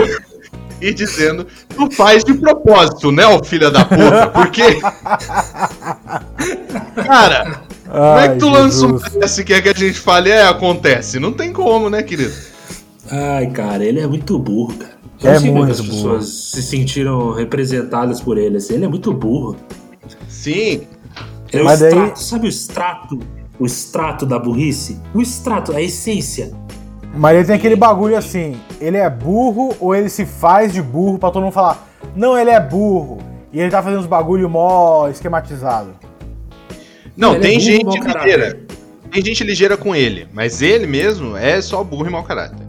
e 0.82 0.94
dizendo: 0.94 1.48
Tu 1.76 1.92
faz 1.92 2.24
de 2.24 2.34
propósito, 2.34 3.12
né, 3.12 3.26
o 3.28 3.44
filho 3.44 3.72
da 3.72 3.86
puta? 3.86 4.28
Porque. 4.34 4.80
Cara, 7.06 7.62
Ai, 7.88 7.92
como 7.92 8.20
é 8.20 8.30
que 8.30 8.38
tu 8.38 8.50
lança 8.50 8.86
um 8.86 8.98
teste 8.98 9.44
que 9.44 9.54
é 9.54 9.62
que 9.62 9.70
a 9.70 9.74
gente 9.74 10.00
fale? 10.00 10.30
É, 10.30 10.48
acontece. 10.48 11.20
Não 11.20 11.32
tem 11.32 11.54
como, 11.54 11.90
né, 11.90 12.02
querido? 12.04 12.34
Ai, 13.12 13.48
cara, 13.52 13.84
ele 13.84 14.00
é 14.00 14.08
muito 14.08 14.38
burro, 14.40 14.74
cara. 14.76 14.96
Eu 15.24 15.32
é 15.32 15.40
muito 15.40 15.72
as 15.72 15.82
pessoas 15.82 16.28
se 16.28 16.62
sentiram 16.62 17.32
representadas 17.32 18.20
por 18.20 18.38
ele. 18.38 18.58
Assim. 18.58 18.74
Ele 18.74 18.86
é 18.86 18.88
muito 18.88 19.14
burro. 19.14 19.56
Sim. 20.28 20.82
É 21.52 21.62
Mas 21.64 21.82
o 21.82 21.86
extrato, 21.86 22.14
daí... 22.14 22.24
sabe 22.24 22.46
o 22.46 22.50
extrato? 22.50 23.20
O 23.58 23.66
extrato 23.66 24.26
da 24.26 24.38
burrice? 24.38 25.00
O 25.14 25.22
extrato, 25.22 25.72
a 25.72 25.82
essência. 25.82 26.52
Mas 27.16 27.38
ele 27.38 27.46
tem 27.46 27.56
aquele 27.56 27.76
bagulho 27.78 28.18
assim, 28.18 28.58
ele 28.82 28.98
é 28.98 29.10
burro 29.10 29.74
ou 29.80 29.96
ele 29.96 30.10
se 30.10 30.26
faz 30.26 30.74
de 30.74 30.82
burro 30.82 31.18
pra 31.18 31.32
todo 31.32 31.44
mundo 31.44 31.54
falar, 31.54 31.88
não, 32.14 32.38
ele 32.38 32.50
é 32.50 32.60
burro. 32.60 33.20
e 33.54 33.62
ele 33.62 33.72
tá 33.72 33.82
fazendo 33.82 34.02
uns 34.02 34.06
bagulho 34.06 34.50
mó 34.50 35.08
esquematizado. 35.08 35.96
Não, 37.16 37.36
Ele 37.36 37.46
é 37.46 37.50
tem 37.50 37.82
burro, 37.82 37.92
gente 37.94 38.08
ligeira. 38.08 38.60
Tem 39.10 39.24
gente 39.24 39.44
ligeira 39.46 39.78
com 39.78 39.96
ele, 39.96 40.28
mas 40.34 40.62
ele 40.62 40.86
mesmo 40.86 41.38
é 41.38 41.62
só 41.62 41.82
burro 41.82 42.08
e 42.08 42.10
mau 42.10 42.24
caráter. 42.24 42.65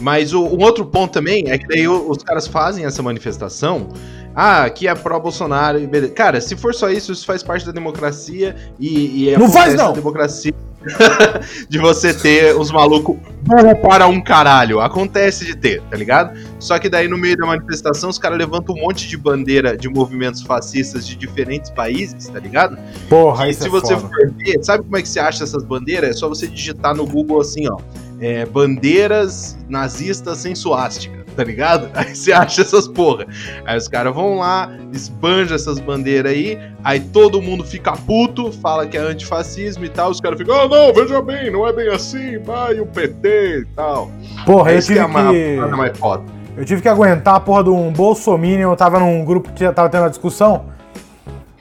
Mas 0.00 0.32
o, 0.32 0.42
um 0.44 0.62
outro 0.62 0.84
ponto 0.86 1.12
também 1.12 1.44
é 1.48 1.58
que 1.58 1.66
daí 1.66 1.86
os 1.86 2.18
caras 2.22 2.46
fazem 2.46 2.84
essa 2.84 3.02
manifestação. 3.02 3.88
Ah, 4.34 4.64
aqui 4.64 4.86
é 4.86 4.94
pró-Bolsonaro 4.94 5.78
e 5.80 5.86
beleza. 5.86 6.12
Cara, 6.12 6.40
se 6.40 6.56
for 6.56 6.74
só 6.74 6.88
isso, 6.88 7.12
isso 7.12 7.26
faz 7.26 7.42
parte 7.42 7.66
da 7.66 7.72
democracia 7.72 8.54
e, 8.78 9.28
e 9.28 9.36
Não 9.36 9.50
faz, 9.50 9.74
não! 9.74 9.92
democracia 9.92 10.52
de 11.68 11.78
você 11.78 12.14
ter 12.14 12.56
os 12.56 12.70
malucos 12.70 13.16
burro 13.42 13.76
para 13.82 14.06
um 14.06 14.20
caralho. 14.20 14.80
Acontece 14.80 15.44
de 15.44 15.56
ter, 15.56 15.82
tá 15.90 15.96
ligado? 15.96 16.38
Só 16.58 16.78
que 16.78 16.88
daí 16.88 17.08
no 17.08 17.18
meio 17.18 17.36
da 17.36 17.44
manifestação 17.46 18.08
os 18.08 18.18
caras 18.18 18.38
levantam 18.38 18.74
um 18.74 18.80
monte 18.80 19.08
de 19.08 19.16
bandeira 19.16 19.76
de 19.76 19.88
movimentos 19.88 20.42
fascistas 20.42 21.06
de 21.06 21.16
diferentes 21.16 21.68
países, 21.70 22.28
tá 22.28 22.38
ligado? 22.38 22.78
Porra, 23.08 23.48
E 23.48 23.50
isso 23.50 23.62
se 23.62 23.66
é 23.66 23.70
você 23.70 23.94
foda. 23.94 24.08
for 24.08 24.32
ver, 24.36 24.62
sabe 24.64 24.84
como 24.84 24.96
é 24.96 25.02
que 25.02 25.08
você 25.08 25.20
acha 25.20 25.42
essas 25.44 25.64
bandeiras? 25.64 26.10
É 26.10 26.12
só 26.14 26.28
você 26.28 26.46
digitar 26.46 26.94
no 26.94 27.04
Google 27.06 27.40
assim, 27.40 27.68
ó. 27.68 27.76
É, 28.20 28.44
bandeiras 28.44 29.56
nazistas 29.68 30.38
sem 30.38 30.54
suástica, 30.54 31.24
tá 31.34 31.42
ligado? 31.42 31.88
Aí 31.96 32.14
você 32.14 32.32
acha 32.32 32.60
essas 32.60 32.86
porra. 32.86 33.26
Aí 33.64 33.76
os 33.76 33.88
caras 33.88 34.14
vão 34.14 34.38
lá, 34.38 34.70
esbanja 34.92 35.54
essas 35.54 35.78
bandeiras 35.78 36.32
aí, 36.32 36.58
aí 36.84 37.00
todo 37.00 37.40
mundo 37.40 37.64
fica 37.64 37.92
puto, 37.92 38.52
fala 38.52 38.86
que 38.86 38.96
é 38.96 39.00
antifascismo 39.00 39.84
e 39.84 39.88
tal, 39.88 40.10
os 40.10 40.20
caras 40.20 40.38
ficam, 40.38 40.54
ah, 40.54 40.68
não, 40.68 40.92
veja 40.92 41.22
bem, 41.22 41.50
não 41.50 41.66
é 41.66 41.72
bem 41.72 41.88
assim, 41.88 42.38
vai 42.38 42.78
o 42.78 42.86
PT 42.86 43.60
e 43.60 43.64
tal. 43.74 44.10
Porra, 44.44 44.72
é 44.72 44.78
tive 44.80 44.98
é 44.98 45.04
uma 45.04 45.32
que... 45.32 45.56
mais 45.76 45.96
foda. 45.96 46.24
Eu 46.56 46.64
tive 46.64 46.82
que 46.82 46.88
aguentar 46.88 47.36
a 47.36 47.40
porra 47.40 47.64
de 47.64 47.70
um 47.70 47.90
bolsominion, 47.90 48.70
eu 48.70 48.76
tava 48.76 48.98
num 48.98 49.24
grupo 49.24 49.50
que 49.52 49.70
tava 49.72 49.88
tendo 49.88 50.02
uma 50.02 50.10
discussão. 50.10 50.66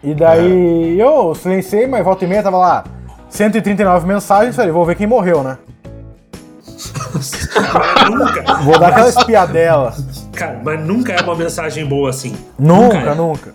E 0.03 0.13
daí 0.13 0.99
eu 0.99 1.35
silenciei, 1.35 1.85
mas 1.85 2.03
volta 2.03 2.25
e 2.25 2.27
meia 2.27 2.41
tava 2.41 2.57
lá 2.57 2.83
139 3.29 4.07
mensagens, 4.07 4.55
falei, 4.55 4.71
vou 4.71 4.85
ver 4.85 4.95
quem 4.95 5.05
morreu, 5.05 5.43
né? 5.43 5.57
Mas 7.13 8.09
nunca, 8.09 8.53
Vou 8.63 8.79
dar 8.79 8.89
aquela 8.89 9.09
espiadela. 9.09 9.93
cara, 10.33 10.59
mas 10.63 10.79
nunca 10.79 11.13
é 11.13 11.21
uma 11.21 11.35
mensagem 11.35 11.85
boa 11.85 12.09
assim. 12.09 12.35
Nunca, 12.57 12.97
é. 12.97 13.15
nunca. 13.15 13.53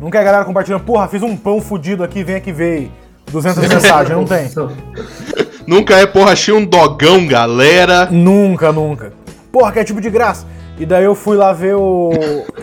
Nunca 0.00 0.18
é 0.18 0.20
a 0.20 0.24
galera 0.24 0.44
compartilhando, 0.44 0.82
porra, 0.84 1.08
fiz 1.08 1.22
um 1.22 1.36
pão 1.36 1.60
fudido 1.60 2.02
aqui, 2.04 2.22
vem 2.22 2.36
aqui 2.36 2.52
ver 2.52 2.90
200 3.30 3.68
mensagens, 3.68 4.16
não 4.16 4.24
tem. 4.24 4.50
Nunca 5.66 5.94
é, 5.96 6.06
porra, 6.06 6.32
achei 6.32 6.52
um 6.52 6.64
dogão, 6.64 7.24
galera. 7.26 8.06
Nunca, 8.10 8.72
nunca. 8.72 9.12
Porra, 9.52 9.70
que 9.70 9.78
é 9.78 9.84
tipo 9.84 10.00
de 10.00 10.10
graça. 10.10 10.44
E 10.76 10.84
daí 10.84 11.04
eu 11.04 11.14
fui 11.14 11.36
lá 11.36 11.52
ver 11.52 11.76
o, 11.76 12.10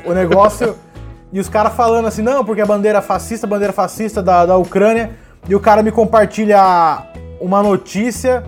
o 0.06 0.13
negócio 0.13 0.75
e 1.32 1.39
os 1.39 1.48
caras 1.48 1.74
falando 1.74 2.08
assim, 2.08 2.22
não, 2.22 2.44
porque 2.44 2.62
a 2.62 2.66
bandeira 2.66 3.01
fascista, 3.01 3.48
bandeira 3.48 3.72
fascista 3.72 4.22
da, 4.22 4.46
da 4.46 4.58
Ucrânia. 4.58 5.12
E 5.48 5.56
o 5.56 5.60
cara 5.60 5.82
me 5.82 5.92
compartilha 5.92 7.04
uma 7.39 7.63
notícia 7.63 8.44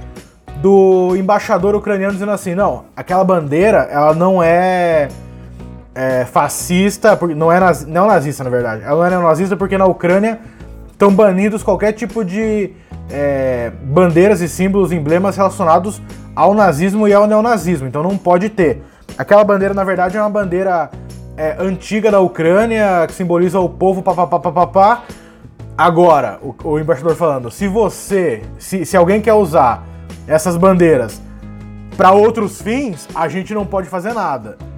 do 0.61 1.15
embaixador 1.15 1.73
ucraniano 1.73 2.13
dizendo 2.13 2.31
assim, 2.31 2.53
não, 2.53 2.85
aquela 2.95 3.23
bandeira, 3.23 3.87
ela 3.91 4.13
não 4.13 4.43
é, 4.43 5.07
é, 5.95 6.23
fascista, 6.25 7.17
não 7.35 7.51
é 7.51 7.59
nazi, 7.59 7.89
não 7.89 8.05
nazista, 8.05 8.43
na 8.43 8.49
verdade. 8.49 8.83
Ela 8.83 8.95
não 8.95 9.05
é 9.05 9.09
neonazista 9.09 9.57
porque 9.57 9.77
na 9.77 9.85
Ucrânia 9.85 10.39
estão 10.91 11.11
banidos 11.11 11.63
qualquer 11.63 11.93
tipo 11.93 12.23
de 12.23 12.73
é, 13.09 13.71
bandeiras 13.83 14.39
e 14.39 14.47
símbolos, 14.47 14.91
emblemas 14.91 15.35
relacionados 15.35 15.99
ao 16.35 16.53
nazismo 16.53 17.07
e 17.07 17.13
ao 17.13 17.25
neonazismo. 17.25 17.87
Então 17.87 18.03
não 18.03 18.15
pode 18.15 18.47
ter. 18.49 18.83
Aquela 19.17 19.43
bandeira, 19.43 19.73
na 19.73 19.83
verdade, 19.83 20.15
é 20.15 20.21
uma 20.21 20.29
bandeira 20.29 20.91
é, 21.35 21.55
antiga 21.59 22.11
da 22.11 22.19
Ucrânia, 22.19 23.05
que 23.07 23.13
simboliza 23.15 23.59
o 23.59 23.67
povo 23.67 24.03
papapá. 24.03 25.03
Agora, 25.75 26.37
o, 26.43 26.53
o 26.63 26.79
embaixador 26.79 27.15
falando, 27.15 27.49
se 27.49 27.67
você, 27.67 28.43
se, 28.59 28.85
se 28.85 28.95
alguém 28.95 29.19
quer 29.19 29.33
usar 29.33 29.90
essas 30.31 30.55
bandeiras 30.57 31.21
para 31.97 32.11
outros 32.11 32.61
fins, 32.61 33.07
a 33.13 33.27
gente 33.27 33.53
não 33.53 33.65
pode 33.65 33.87
fazer 33.89 34.13
nada. 34.13 34.57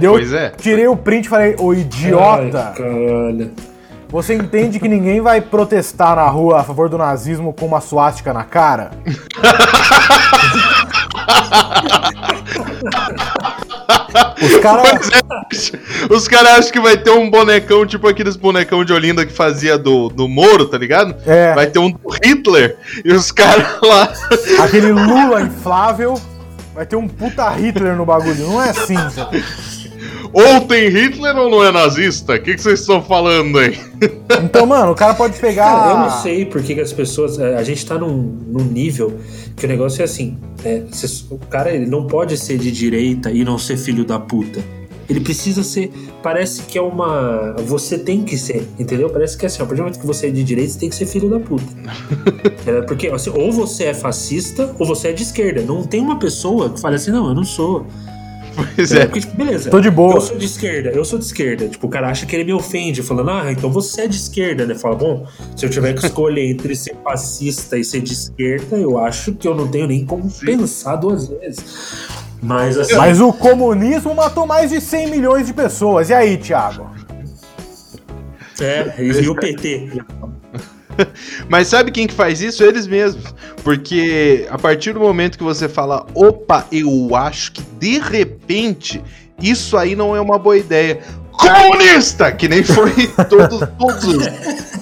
E 0.00 0.04
eu 0.04 0.12
Pois 0.12 0.32
é. 0.32 0.50
tirei 0.50 0.86
o 0.86 0.96
print 0.96 1.24
e 1.24 1.28
falei, 1.28 1.56
ô 1.58 1.72
idiota, 1.74 2.68
Ai, 2.68 2.74
caralho. 2.76 3.50
Você 4.10 4.34
entende 4.34 4.80
que 4.80 4.88
ninguém 4.88 5.20
vai 5.20 5.40
protestar 5.40 6.16
na 6.16 6.26
rua 6.26 6.60
a 6.60 6.64
favor 6.64 6.88
do 6.88 6.98
nazismo 6.98 7.52
com 7.52 7.66
uma 7.66 7.80
suástica 7.80 8.32
na 8.32 8.44
cara? 8.44 8.90
Os 14.42 14.56
caras. 14.56 15.10
Os 16.10 16.28
caras 16.28 16.58
acham 16.58 16.72
que 16.72 16.80
vai 16.80 16.96
ter 16.96 17.10
um 17.10 17.30
bonecão, 17.30 17.86
tipo 17.86 18.08
aqueles 18.08 18.36
bonecão 18.36 18.84
de 18.84 18.92
Olinda 18.92 19.24
que 19.24 19.32
fazia 19.32 19.78
do, 19.78 20.08
do 20.08 20.26
Moro, 20.26 20.66
tá 20.66 20.78
ligado? 20.78 21.14
É. 21.26 21.54
Vai 21.54 21.66
ter 21.66 21.78
um 21.78 21.90
do 21.90 21.98
Hitler 22.24 22.76
e 23.04 23.12
os 23.12 23.30
caras 23.30 23.66
lá. 23.82 24.12
Aquele 24.64 24.92
Lula 24.92 25.42
inflável. 25.42 26.20
Vai 26.74 26.86
ter 26.86 26.96
um 26.96 27.06
puta 27.06 27.48
Hitler 27.50 27.94
no 27.96 28.06
bagulho. 28.06 28.46
Não 28.46 28.62
é 28.62 28.70
assim, 28.70 28.96
sabe? 29.10 29.44
Ou 30.32 30.60
tem 30.60 30.88
Hitler 30.88 31.36
ou 31.36 31.50
não 31.50 31.64
é 31.64 31.72
nazista? 31.72 32.34
O 32.34 32.40
que, 32.40 32.54
que 32.54 32.62
vocês 32.62 32.80
estão 32.80 33.02
falando 33.02 33.58
aí? 33.58 33.78
Então, 34.42 34.64
mano, 34.64 34.92
o 34.92 34.94
cara 34.94 35.12
pode 35.12 35.38
pegar. 35.38 35.64
Cara, 35.64 35.90
eu 35.92 35.98
não 35.98 36.22
sei 36.22 36.44
por 36.46 36.62
que, 36.62 36.80
as 36.80 36.92
pessoas. 36.92 37.38
é, 37.38 37.56
A 37.56 37.64
gente 37.64 37.84
tá 37.84 37.98
num, 37.98 38.38
num 38.46 38.64
nível 38.64 39.18
que 39.56 39.66
o 39.66 39.68
negócio 39.68 40.00
é 40.00 40.04
assim: 40.04 40.38
é, 40.64 40.82
cê- 40.92 41.24
o 41.30 41.36
cara 41.36 41.70
ele 41.72 41.84
não 41.86 42.06
pode 42.06 42.36
ser 42.38 42.56
de 42.58 42.70
direita 42.70 43.30
e 43.30 43.44
não 43.44 43.58
ser 43.58 43.76
filho 43.76 44.04
da 44.04 44.18
puta. 44.20 44.60
Ele 45.08 45.18
precisa 45.20 45.64
ser. 45.64 45.90
Parece 46.22 46.62
que 46.62 46.78
é 46.78 46.80
uma. 46.82 47.56
Você 47.66 47.98
tem 47.98 48.22
que 48.22 48.38
ser, 48.38 48.66
entendeu? 48.78 49.10
Parece 49.10 49.36
que 49.36 49.44
é 49.44 49.48
assim: 49.48 49.60
a 49.62 49.66
partir 49.66 49.78
do 49.78 49.82
momento 49.82 50.00
que 50.00 50.06
você 50.06 50.28
é 50.28 50.30
de 50.30 50.44
direita, 50.44 50.72
você 50.72 50.78
tem 50.78 50.88
que 50.88 50.94
ser 50.96 51.06
filho 51.06 51.28
da 51.28 51.40
puta. 51.40 51.64
É, 52.66 52.82
porque 52.82 53.08
assim, 53.08 53.30
ou 53.34 53.50
você 53.50 53.84
é 53.84 53.94
fascista 53.94 54.74
ou 54.78 54.86
você 54.86 55.08
é 55.08 55.12
de 55.12 55.22
esquerda. 55.22 55.62
Não 55.62 55.82
tem 55.82 56.00
uma 56.00 56.18
pessoa 56.18 56.70
que 56.70 56.80
fale 56.80 56.96
assim: 56.96 57.10
não, 57.10 57.28
eu 57.28 57.34
não 57.34 57.44
sou. 57.44 57.86
Pois 58.54 58.92
É, 58.92 59.02
é. 59.02 59.04
porque, 59.06 59.20
tipo, 59.20 59.36
beleza. 59.36 59.70
Tô 59.70 59.80
de 59.80 59.90
boa. 59.90 60.14
Eu 60.14 60.20
sou 60.20 60.36
de 60.36 60.46
esquerda, 60.46 60.90
eu 60.90 61.04
sou 61.04 61.18
de 61.18 61.24
esquerda. 61.24 61.68
Tipo, 61.68 61.86
o 61.86 61.90
cara 61.90 62.08
acha 62.08 62.26
que 62.26 62.34
ele 62.34 62.44
me 62.44 62.52
ofende, 62.52 63.02
falando, 63.02 63.30
ah, 63.30 63.52
então 63.52 63.70
você 63.70 64.02
é 64.02 64.06
de 64.06 64.16
esquerda, 64.16 64.66
né? 64.66 64.74
Fala, 64.74 64.96
bom, 64.96 65.26
se 65.56 65.64
eu 65.64 65.70
tiver 65.70 65.94
que 65.94 66.04
escolher 66.04 66.50
entre 66.50 66.74
ser 66.74 66.96
fascista 67.02 67.78
e 67.78 67.84
ser 67.84 68.00
de 68.00 68.12
esquerda, 68.12 68.76
eu 68.76 68.98
acho 68.98 69.32
que 69.34 69.46
eu 69.46 69.54
não 69.54 69.68
tenho 69.68 69.86
nem 69.86 70.04
como 70.04 70.30
pensar 70.30 70.96
duas 70.96 71.28
vezes. 71.28 71.64
Mas 72.42 72.78
assim. 72.78 72.94
Mas 72.94 73.20
o 73.20 73.32
comunismo 73.32 74.14
matou 74.14 74.46
mais 74.46 74.70
de 74.70 74.80
100 74.80 75.10
milhões 75.10 75.46
de 75.46 75.52
pessoas. 75.52 76.08
E 76.10 76.14
aí, 76.14 76.36
Thiago? 76.36 76.90
É, 78.60 78.94
e 78.98 79.28
o 79.28 79.34
PT. 79.34 79.90
Mas 81.48 81.68
sabe 81.68 81.90
quem 81.90 82.06
que 82.06 82.14
faz 82.14 82.40
isso? 82.42 82.62
Eles 82.62 82.86
mesmos. 82.86 83.34
Porque 83.62 84.46
a 84.50 84.58
partir 84.58 84.92
do 84.92 85.00
momento 85.00 85.36
que 85.36 85.44
você 85.44 85.68
fala, 85.68 86.06
opa, 86.14 86.66
eu 86.72 87.14
acho 87.14 87.52
que 87.52 87.62
de 87.78 87.98
repente 87.98 89.02
isso 89.40 89.76
aí 89.76 89.94
não 89.94 90.14
é 90.16 90.20
uma 90.20 90.38
boa 90.38 90.56
ideia. 90.56 91.00
Comunista! 91.32 92.30
Que 92.32 92.48
nem 92.48 92.62
foi 92.62 92.92
todos, 93.28 93.60
todos 93.78 94.04
os- 94.04 94.26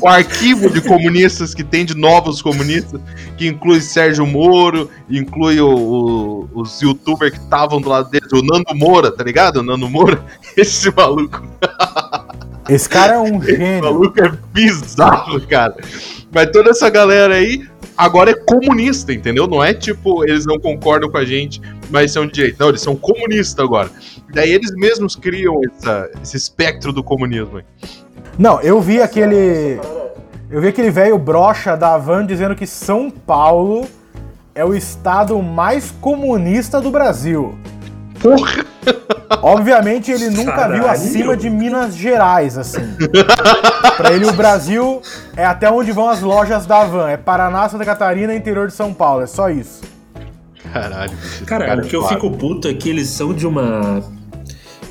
o 0.00 0.08
arquivo 0.08 0.68
de 0.70 0.80
comunistas 0.80 1.54
que 1.54 1.62
tem 1.62 1.85
de 1.85 1.94
novos 1.97 2.42
comunistas, 2.42 3.00
que 3.37 3.47
inclui 3.47 3.80
Sérgio 3.80 4.26
Moro, 4.26 4.90
inclui 5.08 5.61
o- 5.61 5.68
o- 5.70 6.49
os 6.61 6.80
youtubers 6.80 7.32
que 7.32 7.38
estavam 7.38 7.80
do 7.80 7.88
lado 7.88 8.11
deles, 8.11 8.28
o 8.32 8.42
Nando 8.42 8.75
Moura, 8.75 9.12
tá 9.12 9.23
ligado? 9.23 9.58
O 9.58 9.62
Nando 9.62 9.88
Moura, 9.88 10.20
esse 10.56 10.92
maluco 10.94 11.42
Esse 12.68 12.88
cara 12.88 13.14
é 13.14 13.18
um 13.18 13.40
gênio. 13.40 13.82
maluco 13.85 14.20
é 14.20 14.32
bizarro, 14.52 15.40
cara. 15.47 15.76
Mas 16.32 16.50
toda 16.50 16.70
essa 16.70 16.90
galera 16.90 17.35
aí 17.37 17.66
agora 17.98 18.30
é 18.30 18.34
comunista, 18.34 19.12
entendeu? 19.12 19.46
Não 19.48 19.62
é 19.62 19.74
tipo, 19.74 20.24
eles 20.24 20.46
não 20.46 20.58
concordam 20.58 21.10
com 21.10 21.18
a 21.18 21.24
gente, 21.24 21.60
mas 21.90 22.12
são 22.12 22.24
de 22.26 22.32
direita. 22.32 22.56
Não, 22.60 22.68
eles 22.70 22.80
são 22.80 22.94
comunistas 22.96 23.62
agora. 23.64 23.90
Daí 24.32 24.52
eles 24.52 24.70
mesmos 24.76 25.16
criam 25.16 25.60
essa- 25.64 26.08
esse 26.22 26.36
espectro 26.36 26.92
do 26.92 27.02
comunismo. 27.02 27.60
Não, 28.38 28.60
eu 28.60 28.80
vi 28.80 29.02
aquele. 29.02 29.80
Eu 30.50 30.60
vi 30.62 30.68
aquele 30.68 30.90
velho 30.90 31.18
brocha 31.18 31.76
da 31.76 31.98
Van 31.98 32.24
dizendo 32.24 32.54
que 32.54 32.66
São 32.66 33.10
Paulo 33.10 33.86
é 34.54 34.64
o 34.64 34.74
estado 34.74 35.42
mais 35.42 35.90
comunista 36.00 36.80
do 36.80 36.90
Brasil. 36.90 37.54
Porra! 38.20 38.64
Obviamente 39.42 40.10
ele 40.10 40.30
nunca 40.30 40.68
viu 40.68 40.82
Caralho. 40.82 40.90
acima 40.90 41.36
de 41.36 41.48
Minas 41.48 41.96
Gerais, 41.96 42.56
assim. 42.58 42.82
pra 43.96 44.12
ele 44.12 44.26
o 44.26 44.32
Brasil 44.32 45.00
é 45.36 45.44
até 45.44 45.70
onde 45.70 45.92
vão 45.92 46.08
as 46.08 46.20
lojas 46.20 46.66
da 46.66 46.84
Van. 46.84 47.08
É 47.08 47.16
Paraná, 47.16 47.68
Santa 47.68 47.84
Catarina 47.84 48.34
e 48.34 48.38
interior 48.38 48.68
de 48.68 48.74
São 48.74 48.92
Paulo. 48.92 49.22
É 49.22 49.26
só 49.26 49.50
isso. 49.50 49.82
Caralho, 50.72 51.12
bicho. 51.16 51.44
Cara, 51.44 51.76
o 51.76 51.86
que 51.86 51.96
eu 51.96 52.02
fico 52.04 52.30
puto 52.30 52.68
é 52.68 52.74
que 52.74 52.88
eles 52.88 53.08
são 53.08 53.32
de 53.32 53.46
uma. 53.46 54.02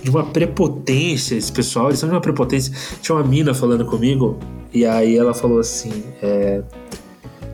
De 0.02 0.10
uma 0.10 0.24
prepotência, 0.24 1.36
esse 1.36 1.52
pessoal, 1.52 1.88
eles 1.88 2.00
são 2.00 2.08
de 2.08 2.16
uma 2.16 2.22
prepotência. 2.22 2.74
Tinha 3.02 3.16
uma 3.16 3.24
mina 3.24 3.54
falando 3.54 3.86
comigo, 3.86 4.40
e 4.74 4.86
aí 4.86 5.18
ela 5.18 5.34
falou 5.34 5.60
assim: 5.60 6.04
é... 6.22 6.62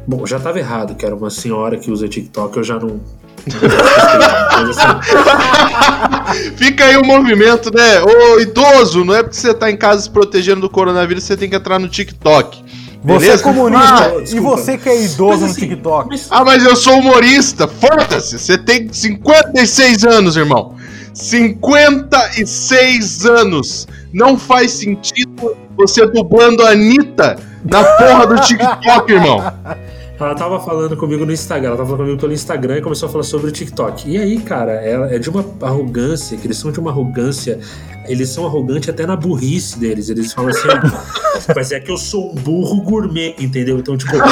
Bom, 0.05 0.25
já 0.25 0.39
tava 0.39 0.60
errado, 0.60 0.96
que 0.96 1.05
era 1.05 1.15
uma 1.15 1.29
senhora 1.29 1.77
que 1.77 1.89
usa 1.89 2.08
TikTok, 2.08 2.58
eu 2.58 2.63
já 2.63 2.77
não, 2.77 3.00
Fica 6.56 6.86
aí 6.86 6.98
o 6.98 7.06
movimento, 7.06 7.72
né? 7.74 8.02
Ô 8.02 8.40
idoso, 8.40 9.04
não 9.04 9.14
é 9.16 9.22
porque 9.24 9.36
você 9.38 9.54
tá 9.54 9.70
em 9.70 9.78
casa 9.78 10.02
se 10.04 10.10
protegendo 10.10 10.62
do 10.62 10.70
coronavírus, 10.70 11.24
você 11.24 11.36
tem 11.38 11.50
que 11.50 11.56
entrar 11.56 11.80
no 11.80 11.88
TikTok. 11.88 12.64
Você 13.04 13.32
é 13.32 13.38
comunista 13.40 14.14
Ah, 14.16 14.24
e 14.32 14.40
você 14.40 14.78
que 14.78 14.88
é 14.88 15.04
idoso 15.04 15.32
Mas 15.32 15.40
no 15.42 15.46
assim, 15.48 15.60
TikTok. 15.68 16.08
mas- 16.10 16.28
Ah, 16.32 16.46
mas 16.46 16.64
eu 16.64 16.74
sou 16.76 17.00
humorista. 17.00 17.68
Foda-se. 17.68 18.40
Você 18.40 18.58
tem 18.58 18.88
56 18.92 20.06
anos, 20.06 20.38
irmão. 20.38 20.76
56 21.14 23.26
anos. 23.26 23.88
Não 24.14 24.38
faz 24.38 24.72
sentido 24.72 25.54
você 25.76 26.06
dublando 26.08 26.64
a 26.66 26.70
Anitta 26.70 27.36
na 27.66 27.84
porra 27.84 28.26
do 28.28 28.40
TikTok, 28.42 29.12
irmão. 29.12 29.44
Ela 30.25 30.36
tava 30.36 30.60
falando 30.60 30.96
comigo 30.96 31.25
no 31.25 31.32
Instagram, 31.32 31.70
ela 31.70 31.77
tava 31.77 31.89
falando 31.89 32.06
comigo 32.06 32.22
pelo 32.22 32.34
Instagram 32.34 32.77
e 32.77 32.82
começou 32.82 33.10
a 33.10 33.12
falar 33.12 33.24
sobre 33.24 33.48
o 33.48 33.51
TikTok. 33.51 34.10
E 34.10 34.18
aí, 34.18 34.39
cara, 34.39 34.74
ela 34.74 35.13
é 35.13 35.20
de 35.20 35.30
uma 35.30 35.46
arrogância, 35.62 36.38
que 36.38 36.48
eles 36.48 36.58
são 36.58 36.72
de 36.72 36.80
uma 36.80 36.92
arrogância. 36.92 37.60
Eles 38.08 38.30
são 38.30 38.46
arrogantes 38.46 38.89
até 38.89 39.06
na 39.06 39.15
burrice 39.15 39.80
deles. 39.80 40.10
Eles 40.10 40.34
falam 40.34 40.51
assim, 40.51 40.68
mas 41.56 41.72
é 41.72 41.80
que 41.80 41.92
eu 41.92 41.98
sou 41.98 42.32
um 42.32 42.36
burro 42.36 42.82
gourmet, 42.82 43.36
entendeu? 43.39 43.80
Então, 43.80 43.98
tipo, 43.98 44.12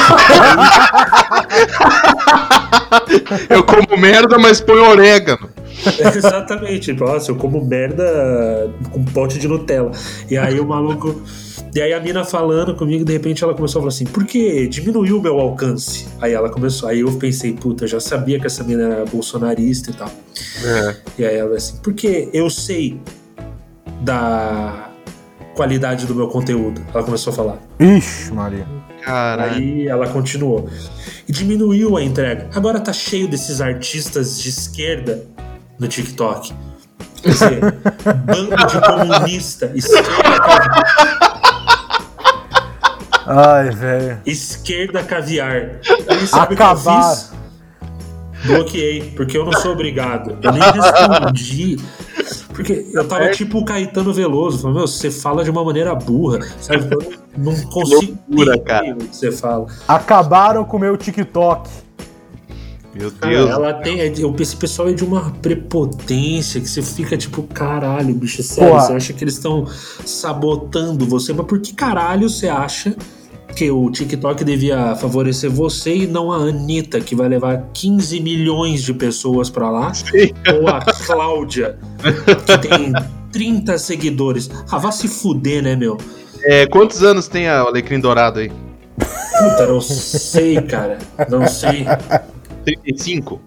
Eu 3.48 3.62
como 3.64 3.96
merda, 3.96 4.38
mas 4.38 4.60
põe 4.60 4.78
orégano. 4.78 5.48
Exatamente. 6.14 6.92
Tipo, 6.92 7.04
Nossa, 7.04 7.30
eu 7.30 7.36
como 7.36 7.64
merda 7.64 8.70
com 8.90 9.04
pote 9.04 9.38
de 9.38 9.48
Nutella. 9.48 9.92
E 10.30 10.36
aí 10.36 10.60
o 10.60 10.66
maluco. 10.66 11.20
E 11.74 11.80
aí 11.80 11.92
a 11.94 12.00
mina 12.00 12.22
falando 12.22 12.74
comigo, 12.74 13.02
de 13.02 13.12
repente 13.12 13.42
ela 13.42 13.54
começou 13.54 13.78
a 13.78 13.82
falar 13.82 13.88
assim, 13.88 14.04
por 14.04 14.26
que 14.26 14.68
diminuiu 14.68 15.18
o 15.18 15.22
meu 15.22 15.40
alcance? 15.40 16.06
Aí 16.20 16.34
ela 16.34 16.50
começou, 16.50 16.88
aí 16.88 17.00
eu 17.00 17.10
pensei, 17.12 17.54
puta, 17.54 17.84
eu 17.84 17.88
já 17.88 17.98
sabia 17.98 18.38
que 18.38 18.46
essa 18.46 18.62
mina 18.62 18.82
era 18.82 19.04
bolsonarista 19.06 19.90
e 19.90 19.94
tal. 19.94 20.10
É. 20.64 20.96
E 21.18 21.24
aí 21.24 21.36
ela 21.36 21.56
assim, 21.56 21.78
porque 21.82 22.28
eu 22.32 22.50
sei 22.50 23.00
da 24.02 24.90
qualidade 25.54 26.06
do 26.06 26.14
meu 26.14 26.28
conteúdo. 26.28 26.80
Ela 26.92 27.02
começou 27.02 27.32
a 27.32 27.36
falar. 27.36 27.58
Ixi, 27.80 28.32
Maria. 28.32 28.66
Caralho. 29.02 29.54
Aí 29.54 29.88
ela 29.88 30.06
continuou. 30.08 30.68
E 31.26 31.32
diminuiu 31.32 31.96
a 31.96 32.02
entrega. 32.02 32.50
Agora 32.54 32.80
tá 32.80 32.92
cheio 32.92 33.26
desses 33.28 33.60
artistas 33.60 34.40
de 34.40 34.48
esquerda 34.50 35.24
no 35.78 35.88
TikTok. 35.88 36.52
Quer 37.22 37.30
dizer, 37.30 37.60
bando 38.26 38.56
de 38.66 38.80
comunista, 38.80 39.72
esquerda, 39.74 41.31
Ai, 43.26 43.70
velho. 43.70 44.20
esquerda 44.26 45.02
caviar. 45.02 45.78
Sabe 46.26 46.54
o 46.54 46.56
que 46.56 46.62
Acabar. 46.62 47.10
eu 47.10 47.16
fiz? 47.16 47.32
Bloqueei, 48.44 49.12
porque 49.16 49.38
eu 49.38 49.44
não 49.44 49.52
sou 49.52 49.72
obrigado. 49.72 50.36
Eu 50.42 50.52
nem 50.52 50.62
respondi. 50.62 51.76
Porque 52.48 52.86
eu 52.92 53.06
tava 53.06 53.30
tipo 53.30 53.58
o 53.58 53.64
Caetano 53.64 54.12
Veloso, 54.12 54.58
falando, 54.58 54.76
meu, 54.78 54.86
você 54.86 55.10
fala 55.10 55.42
de 55.44 55.50
uma 55.50 55.64
maneira 55.64 55.94
burra, 55.94 56.40
sabe? 56.60 56.86
Eu 56.92 57.12
não 57.38 57.54
consigo 57.70 58.18
loucura, 58.28 58.56
entender 58.56 58.64
cara. 58.64 58.94
o 58.94 58.96
que 58.96 59.16
você 59.16 59.32
fala. 59.32 59.66
Acabaram 59.88 60.64
com 60.64 60.76
o 60.76 60.80
meu 60.80 60.96
TikTok. 60.96 61.70
Meu 62.94 63.10
Cara, 63.12 63.32
Deus. 63.34 63.50
ela 63.50 63.72
tem. 63.74 64.00
é 64.00 64.12
Esse 64.40 64.56
pessoal 64.56 64.88
é 64.88 64.92
de 64.92 65.02
uma 65.04 65.30
prepotência 65.42 66.60
que 66.60 66.68
você 66.68 66.82
fica 66.82 67.16
tipo, 67.16 67.42
caralho, 67.44 68.14
bicho, 68.14 68.42
sério, 68.42 68.72
Porra. 68.72 68.86
você 68.86 68.92
acha 68.92 69.12
que 69.12 69.24
eles 69.24 69.34
estão 69.34 69.66
sabotando 70.04 71.06
você? 71.06 71.32
Mas 71.32 71.46
por 71.46 71.58
que 71.60 71.72
caralho 71.74 72.28
você 72.28 72.48
acha 72.48 72.94
que 73.56 73.70
o 73.70 73.90
TikTok 73.90 74.44
devia 74.44 74.94
favorecer 74.96 75.50
você 75.50 75.94
e 75.96 76.06
não 76.06 76.30
a 76.32 76.36
Anitta, 76.36 77.00
que 77.00 77.14
vai 77.14 77.28
levar 77.28 77.68
15 77.72 78.20
milhões 78.20 78.82
de 78.82 78.92
pessoas 78.94 79.48
pra 79.48 79.70
lá? 79.70 79.92
Sim. 79.94 80.30
Ou 80.60 80.68
a 80.68 80.80
Cláudia, 80.80 81.78
que 82.46 82.58
tem 82.68 82.92
30 83.32 83.78
seguidores? 83.78 84.50
Ah, 84.70 84.78
vá 84.78 84.92
se 84.92 85.08
fuder, 85.08 85.62
né, 85.62 85.74
meu? 85.76 85.96
É, 86.44 86.66
quantos 86.66 87.02
anos 87.02 87.28
tem 87.28 87.48
a 87.48 87.60
Alecrim 87.60 88.00
Dourado 88.00 88.40
aí? 88.40 88.50
Puta, 88.98 89.66
não 89.66 89.80
sei, 89.80 90.60
cara. 90.62 90.98
Não 91.28 91.46
sei. 91.46 91.84
35? 92.64 93.40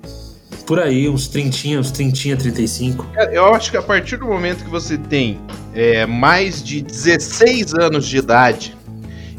Por 0.65 0.79
aí, 0.79 1.07
uns 1.07 1.27
30, 1.27 1.79
uns 1.79 1.91
30, 1.91 2.37
35. 2.37 3.05
Cara, 3.13 3.31
Eu 3.31 3.53
acho 3.53 3.69
que 3.69 3.77
a 3.77 3.81
partir 3.81 4.17
do 4.17 4.25
momento 4.25 4.63
que 4.63 4.69
você 4.69 4.97
tem 4.97 5.39
é, 5.73 6.05
mais 6.05 6.63
de 6.63 6.81
16 6.81 7.73
anos 7.75 8.07
de 8.07 8.17
idade 8.17 8.75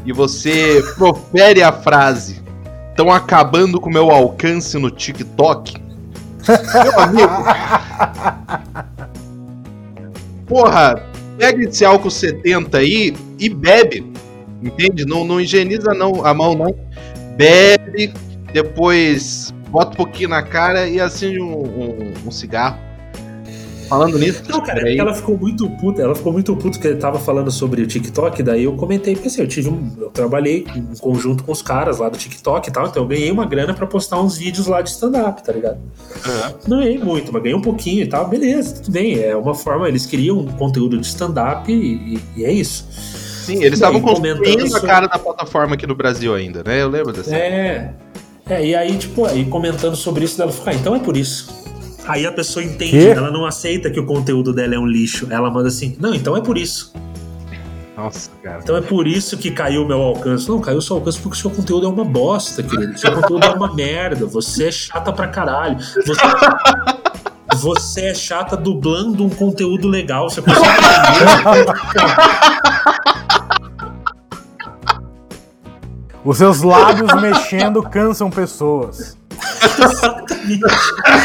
e 0.05 0.13
você 0.13 0.81
profere 0.95 1.61
a 1.61 1.71
frase 1.71 2.41
estão 2.89 3.11
acabando 3.11 3.79
com 3.79 3.89
o 3.89 3.93
meu 3.93 4.09
alcance 4.09 4.77
no 4.77 4.89
TikTok, 4.89 5.75
meu 6.83 6.99
amigo. 6.99 7.33
Porra, 10.47 11.05
pega 11.37 11.63
esse 11.63 11.83
álcool 11.83 12.09
70 12.09 12.77
aí 12.77 13.13
e 13.37 13.49
bebe. 13.49 14.11
Entende? 14.63 15.05
Não, 15.05 15.23
não 15.23 15.39
higieniza 15.39 15.93
não, 15.93 16.25
a 16.25 16.33
mão, 16.33 16.55
não. 16.55 16.75
Bebe, 17.35 18.13
depois 18.51 19.53
pouquinho 19.97 20.29
na 20.29 20.41
cara 20.43 20.87
e 20.87 20.99
acende 20.99 21.41
um, 21.41 21.53
um- 21.53 22.13
um 22.27 22.31
cigarro. 22.31 22.87
Falando 23.89 24.19
nisso, 24.19 24.43
Não, 24.49 24.59
cara, 24.59 24.79
peraí. 24.81 24.99
ela 24.99 25.13
ficou 25.13 25.37
muito 25.37 25.69
puta, 25.77 26.01
ela 26.01 26.13
ficou 26.13 26.33
muito 26.33 26.53
puta 26.57 26.77
que 26.77 26.85
ele 26.87 26.97
tava 26.97 27.17
falando 27.19 27.49
sobre 27.49 27.81
o 27.81 27.87
TikTok, 27.87 28.43
daí 28.43 28.65
eu 28.65 28.73
comentei, 28.75 29.13
porque 29.13 29.29
assim, 29.29 29.39
eu 29.41 29.47
tive 29.47 29.69
um. 29.69 29.89
Eu 29.97 30.09
trabalhei 30.09 30.65
em 30.75 30.93
conjunto 30.99 31.41
com 31.45 31.53
os 31.53 31.61
caras 31.61 31.99
lá 31.99 32.09
do 32.09 32.17
TikTok 32.17 32.67
e 32.67 32.71
tal, 32.73 32.87
então 32.87 33.03
eu 33.03 33.07
ganhei 33.07 33.31
uma 33.31 33.45
grana 33.45 33.73
pra 33.73 33.87
postar 33.87 34.19
uns 34.19 34.37
vídeos 34.37 34.67
lá 34.67 34.81
de 34.81 34.89
stand-up, 34.89 35.41
tá 35.41 35.53
ligado? 35.53 35.77
Aham. 36.25 36.53
Não 36.67 36.79
ganhei 36.79 36.97
muito, 36.97 37.31
mas 37.31 37.41
ganhei 37.41 37.57
um 37.57 37.61
pouquinho 37.61 38.03
e 38.03 38.07
tal, 38.07 38.27
beleza, 38.27 38.75
tudo 38.75 38.91
bem. 38.91 39.23
É 39.23 39.33
uma 39.37 39.55
forma, 39.55 39.87
eles 39.87 40.05
queriam 40.05 40.39
um 40.39 40.47
conteúdo 40.47 40.97
de 40.97 41.07
stand-up 41.07 41.71
e, 41.71 42.15
e- 42.15 42.19
e 42.35 42.43
é 42.43 42.51
isso. 42.51 42.85
Sim, 42.91 43.63
eles 43.63 43.75
estavam 43.79 44.01
construindo 44.01 44.39
comentando 44.43 44.75
a 44.75 44.81
cara 44.81 45.07
da 45.07 45.17
plataforma 45.17 45.75
aqui 45.75 45.87
no 45.87 45.95
Brasil 45.95 46.35
ainda, 46.35 46.61
né? 46.61 46.81
Eu 46.81 46.89
lembro 46.89 47.13
dessa. 47.13 47.33
É. 47.33 47.93
É, 48.49 48.65
e 48.65 48.75
aí, 48.75 48.97
tipo, 48.97 49.25
aí 49.25 49.45
comentando 49.45 49.95
sobre 49.95 50.25
isso, 50.25 50.41
ela 50.41 50.51
fica, 50.51 50.71
ah, 50.71 50.73
então 50.73 50.95
é 50.95 50.99
por 50.99 51.17
isso. 51.17 51.55
Aí 52.07 52.25
a 52.25 52.31
pessoa 52.31 52.63
entende, 52.63 52.91
Quê? 52.91 53.13
ela 53.15 53.29
não 53.29 53.45
aceita 53.45 53.89
que 53.89 53.99
o 53.99 54.05
conteúdo 54.05 54.53
dela 54.53 54.75
é 54.75 54.79
um 54.79 54.85
lixo. 54.85 55.27
Ela 55.29 55.51
manda 55.51 55.67
assim, 55.67 55.97
não, 55.99 56.13
então 56.13 56.37
é 56.37 56.41
por 56.41 56.57
isso. 56.57 56.93
Nossa, 57.97 58.29
cara. 58.43 58.59
Então 58.63 58.77
é 58.77 58.81
por 58.81 59.07
isso 59.07 59.35
que 59.37 59.51
caiu 59.51 59.83
o 59.83 59.87
meu 59.87 60.01
alcance. 60.01 60.47
Não, 60.47 60.61
caiu 60.61 60.77
o 60.77 60.81
seu 60.81 60.97
alcance 60.97 61.19
porque 61.19 61.35
o 61.35 61.41
seu 61.41 61.49
conteúdo 61.49 61.87
é 61.87 61.89
uma 61.89 62.05
bosta, 62.05 62.61
querido. 62.61 62.97
Seu 62.97 63.11
conteúdo 63.11 63.45
é 63.45 63.49
uma 63.49 63.73
merda. 63.73 64.25
Você 64.27 64.67
é 64.67 64.71
chata 64.71 65.11
pra 65.11 65.27
caralho. 65.27 65.77
Você, 65.79 66.21
você 67.55 68.01
é 68.05 68.13
chata 68.13 68.55
dublando 68.55 69.25
um 69.25 69.29
conteúdo 69.29 69.87
legal. 69.87 70.29
Você 70.29 70.43
consegue 70.43 70.63
Os 76.27 76.39
seus 76.39 76.61
lábios 76.61 77.13
mexendo 77.21 77.81
cansam 77.81 78.29
pessoas. 78.29 79.17
Exatamente. 79.81 80.59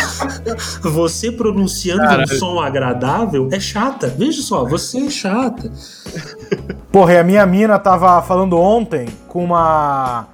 Você 0.80 1.32
pronunciando 1.32 2.22
um 2.22 2.26
som 2.28 2.60
agradável 2.60 3.48
é 3.50 3.58
chata. 3.58 4.06
Veja 4.06 4.40
só, 4.42 4.64
você 4.64 5.06
é 5.06 5.10
chata. 5.10 5.72
Porra, 6.92 7.14
e 7.14 7.18
a 7.18 7.24
minha 7.24 7.44
mina 7.44 7.80
tava 7.80 8.22
falando 8.22 8.56
ontem 8.56 9.08
com 9.26 9.44
uma. 9.44 10.28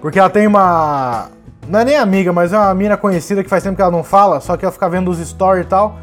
Porque 0.00 0.18
ela 0.18 0.30
tem 0.30 0.46
uma. 0.46 1.28
Não 1.68 1.80
é 1.80 1.84
nem 1.84 1.96
amiga, 1.96 2.32
mas 2.32 2.54
é 2.54 2.58
uma 2.58 2.74
mina 2.74 2.96
conhecida 2.96 3.44
que 3.44 3.50
faz 3.50 3.62
tempo 3.62 3.76
que 3.76 3.82
ela 3.82 3.90
não 3.90 4.02
fala, 4.02 4.40
só 4.40 4.56
que 4.56 4.64
ela 4.64 4.72
fica 4.72 4.88
vendo 4.88 5.10
os 5.10 5.18
stories 5.18 5.66
e 5.66 5.68
tal. 5.68 5.98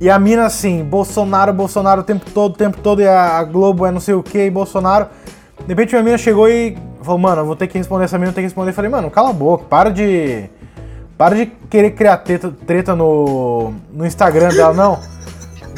E 0.00 0.10
a 0.10 0.18
mina 0.18 0.46
assim, 0.46 0.82
Bolsonaro, 0.82 1.52
Bolsonaro 1.52 2.00
o 2.00 2.04
tempo 2.04 2.28
todo, 2.32 2.54
o 2.54 2.56
tempo 2.56 2.78
todo, 2.78 3.00
e 3.00 3.06
a 3.06 3.38
a 3.38 3.44
Globo 3.44 3.86
é 3.86 3.92
não 3.92 4.00
sei 4.00 4.14
o 4.14 4.24
que, 4.24 4.44
e 4.44 4.50
Bolsonaro. 4.50 5.06
De 5.60 5.68
repente 5.68 5.92
minha 5.92 6.02
mina 6.02 6.18
chegou 6.18 6.48
e 6.48 6.76
falou, 7.04 7.18
mano, 7.18 7.42
eu 7.42 7.46
vou 7.46 7.56
ter 7.56 7.66
que 7.66 7.78
responder 7.78 8.04
essa 8.04 8.18
mina, 8.18 8.30
eu 8.30 8.34
tenho 8.34 8.44
que 8.44 8.48
responder. 8.48 8.70
Eu 8.70 8.74
falei, 8.74 8.90
mano, 8.90 9.10
cala 9.10 9.30
a 9.30 9.32
boca, 9.32 9.64
para 9.68 9.90
de. 9.90 10.44
Para 11.18 11.36
de 11.36 11.46
querer 11.70 11.90
criar 11.92 12.16
treta, 12.18 12.52
treta 12.66 12.94
no, 12.96 13.72
no 13.92 14.04
Instagram 14.06 14.48
dela, 14.48 14.74
não. 14.74 14.98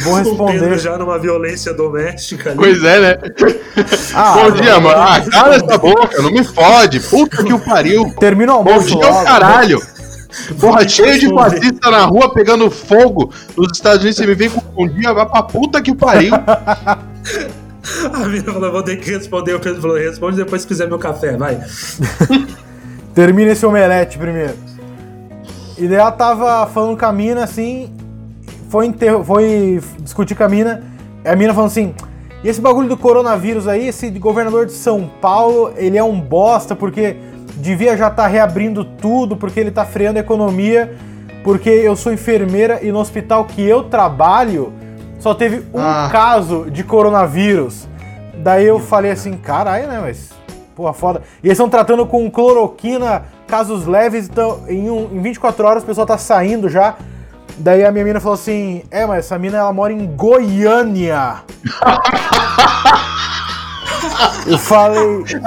Vou 0.03 0.15
O 0.21 0.25
Pedro 0.25 0.47
responder. 0.47 0.79
já 0.79 0.97
numa 0.99 1.19
violência 1.19 1.73
doméstica 1.75 2.51
ali. 2.51 2.59
Pois 2.59 2.83
é, 2.85 3.01
né? 3.01 3.19
Ah, 4.15 4.35
Bom 4.35 4.51
dia, 4.53 4.79
mano. 4.81 4.97
Ah, 5.01 5.21
cala 5.31 5.57
essa 5.57 5.79
boca, 5.79 6.23
não 6.23 6.31
me 6.31 6.45
fode. 6.45 7.01
Puta 7.01 7.43
que 7.43 7.53
o 7.53 7.59
pariu. 7.59 8.15
termina 8.21 8.55
o 8.55 8.63
Bom 8.63 8.71
almoço 8.71 8.97
dia, 8.97 9.05
é 9.05 9.11
o 9.11 9.15
logo. 9.15 9.25
caralho. 9.25 9.81
Porra, 10.61 10.81
Vou 10.81 10.89
cheio 10.89 11.19
de 11.19 11.29
fascista 11.33 11.91
na 11.91 12.05
rua 12.07 12.33
pegando 12.33 12.71
fogo 12.71 13.33
nos 13.57 13.73
Estados 13.73 14.01
Unidos. 14.01 14.17
Você 14.17 14.27
me 14.27 14.35
vem 14.35 14.51
com 14.51 14.61
bom 14.61 14.87
dia, 14.89 15.13
vai 15.13 15.27
pra 15.27 15.43
puta 15.43 15.81
que 15.83 15.91
o 15.91 15.97
pariu. 15.97 16.33
A 18.13 18.29
mina 18.29 18.53
falou, 18.53 18.73
vou 18.73 18.83
ter 18.83 18.97
que 18.97 19.11
responder. 19.11 19.55
O 19.55 19.61
Pedro 19.61 19.81
falou, 19.81 19.97
responde 19.97 20.37
depois 20.37 20.63
se 20.63 20.69
quiser 20.69 20.89
meu 20.89 20.99
café, 20.99 21.37
vai. 21.37 21.61
Termina 23.15 23.53
esse 23.53 23.65
omelete 23.65 24.19
primeiro. 24.19 24.55
E 25.79 25.87
daí 25.89 25.99
ela 25.99 26.13
tava 26.13 26.67
falando 26.69 26.99
com 26.99 27.07
a 27.07 27.13
mina 27.13 27.45
assim, 27.45 27.93
foi, 28.69 28.87
inter... 28.87 29.23
foi 29.25 29.81
discutir 30.01 30.35
com 30.35 30.45
a 30.45 30.49
mina, 30.49 30.83
e 31.25 31.29
a 31.29 31.37
mina 31.37 31.53
falando 31.53 31.71
assim: 31.71 31.95
e 32.45 32.49
esse 32.49 32.61
bagulho 32.61 32.89
do 32.89 32.97
coronavírus 32.97 33.67
aí, 33.67 33.89
esse 33.89 34.11
governador 34.11 34.67
de 34.67 34.73
São 34.73 35.11
Paulo, 35.21 35.73
ele 35.77 35.97
é 35.97 36.05
um 36.05 36.21
bosta 36.21 36.77
porque 36.77 37.17
devia 37.57 37.97
já 37.97 38.09
estar 38.09 38.27
reabrindo 38.27 38.85
tudo, 38.85 39.37
porque 39.37 39.59
ele 39.59 39.71
tá 39.71 39.85
freando 39.85 40.19
a 40.19 40.21
economia. 40.21 40.95
porque 41.43 41.69
eu 41.69 41.95
sou 41.95 42.13
enfermeira 42.13 42.81
e 42.83 42.91
no 42.91 42.99
hospital 42.99 43.45
que 43.45 43.63
eu 43.63 43.85
trabalho 43.85 44.73
só 45.25 45.35
teve 45.35 45.65
um 45.73 45.81
Ah. 45.81 46.11
caso 46.13 46.71
de 46.71 46.85
coronavírus. 46.85 47.89
Daí 48.37 48.67
eu 48.67 48.79
falei 48.79 49.11
assim, 49.11 49.39
caralho, 49.39 49.89
né, 49.89 49.99
mas 49.99 50.29
porra, 50.77 50.93
foda. 50.93 51.23
E 51.43 51.47
eles 51.47 51.57
estão 51.57 51.67
tratando 51.67 52.05
com 52.05 52.31
cloroquina, 52.31 53.23
casos 53.49 53.87
leves, 53.87 54.29
então 54.29 54.65
em, 54.69 54.91
um- 54.91 55.09
em 55.15 55.23
24 55.23 55.67
horas 55.67 55.83
o 55.83 55.87
pessoal 55.87 56.07
tá 56.07 56.19
saindo 56.19 56.69
já. 56.69 56.97
Daí 57.57 57.87
a 57.87 57.91
minha 57.91 58.05
mina 58.05 58.21
falou 58.21 58.35
assim, 58.35 58.83
é, 58.91 59.07
mas 59.07 59.21
essa 59.25 59.39
mina 59.39 59.57
ela 59.57 59.73
mora 59.73 59.95
em 59.95 60.05
Goiânia. 60.15 61.37
Eu 64.47 64.59
falei, 64.59 65.21
o 65.21 65.25
que, 65.25 65.39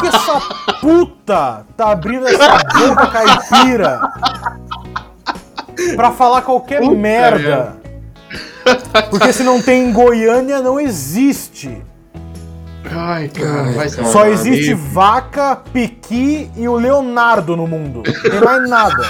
que 0.00 0.06
essa 0.06 0.40
puta 0.80 1.66
tá 1.76 1.90
abrindo 1.90 2.28
essa 2.28 2.58
boca 2.78 3.06
caipira 3.08 4.00
pra 5.96 6.12
falar 6.12 6.42
qualquer 6.42 6.80
Puta 6.80 6.94
merda? 6.94 7.76
Porque 9.10 9.32
se 9.32 9.42
não 9.42 9.60
tem 9.60 9.88
em 9.88 9.92
Goiânia, 9.92 10.60
não 10.60 10.78
existe. 10.78 11.82
Ai, 12.90 13.28
cara, 13.28 13.72
vai 13.72 13.88
se 13.88 14.04
Só 14.06 14.26
existe 14.26 14.74
vaca, 14.74 15.56
piqui 15.56 16.50
e 16.56 16.66
o 16.66 16.76
Leonardo 16.76 17.56
no 17.56 17.66
mundo. 17.66 18.02
Não 18.06 18.30
tem 18.30 18.40
mais 18.40 18.68
nada. 18.68 19.04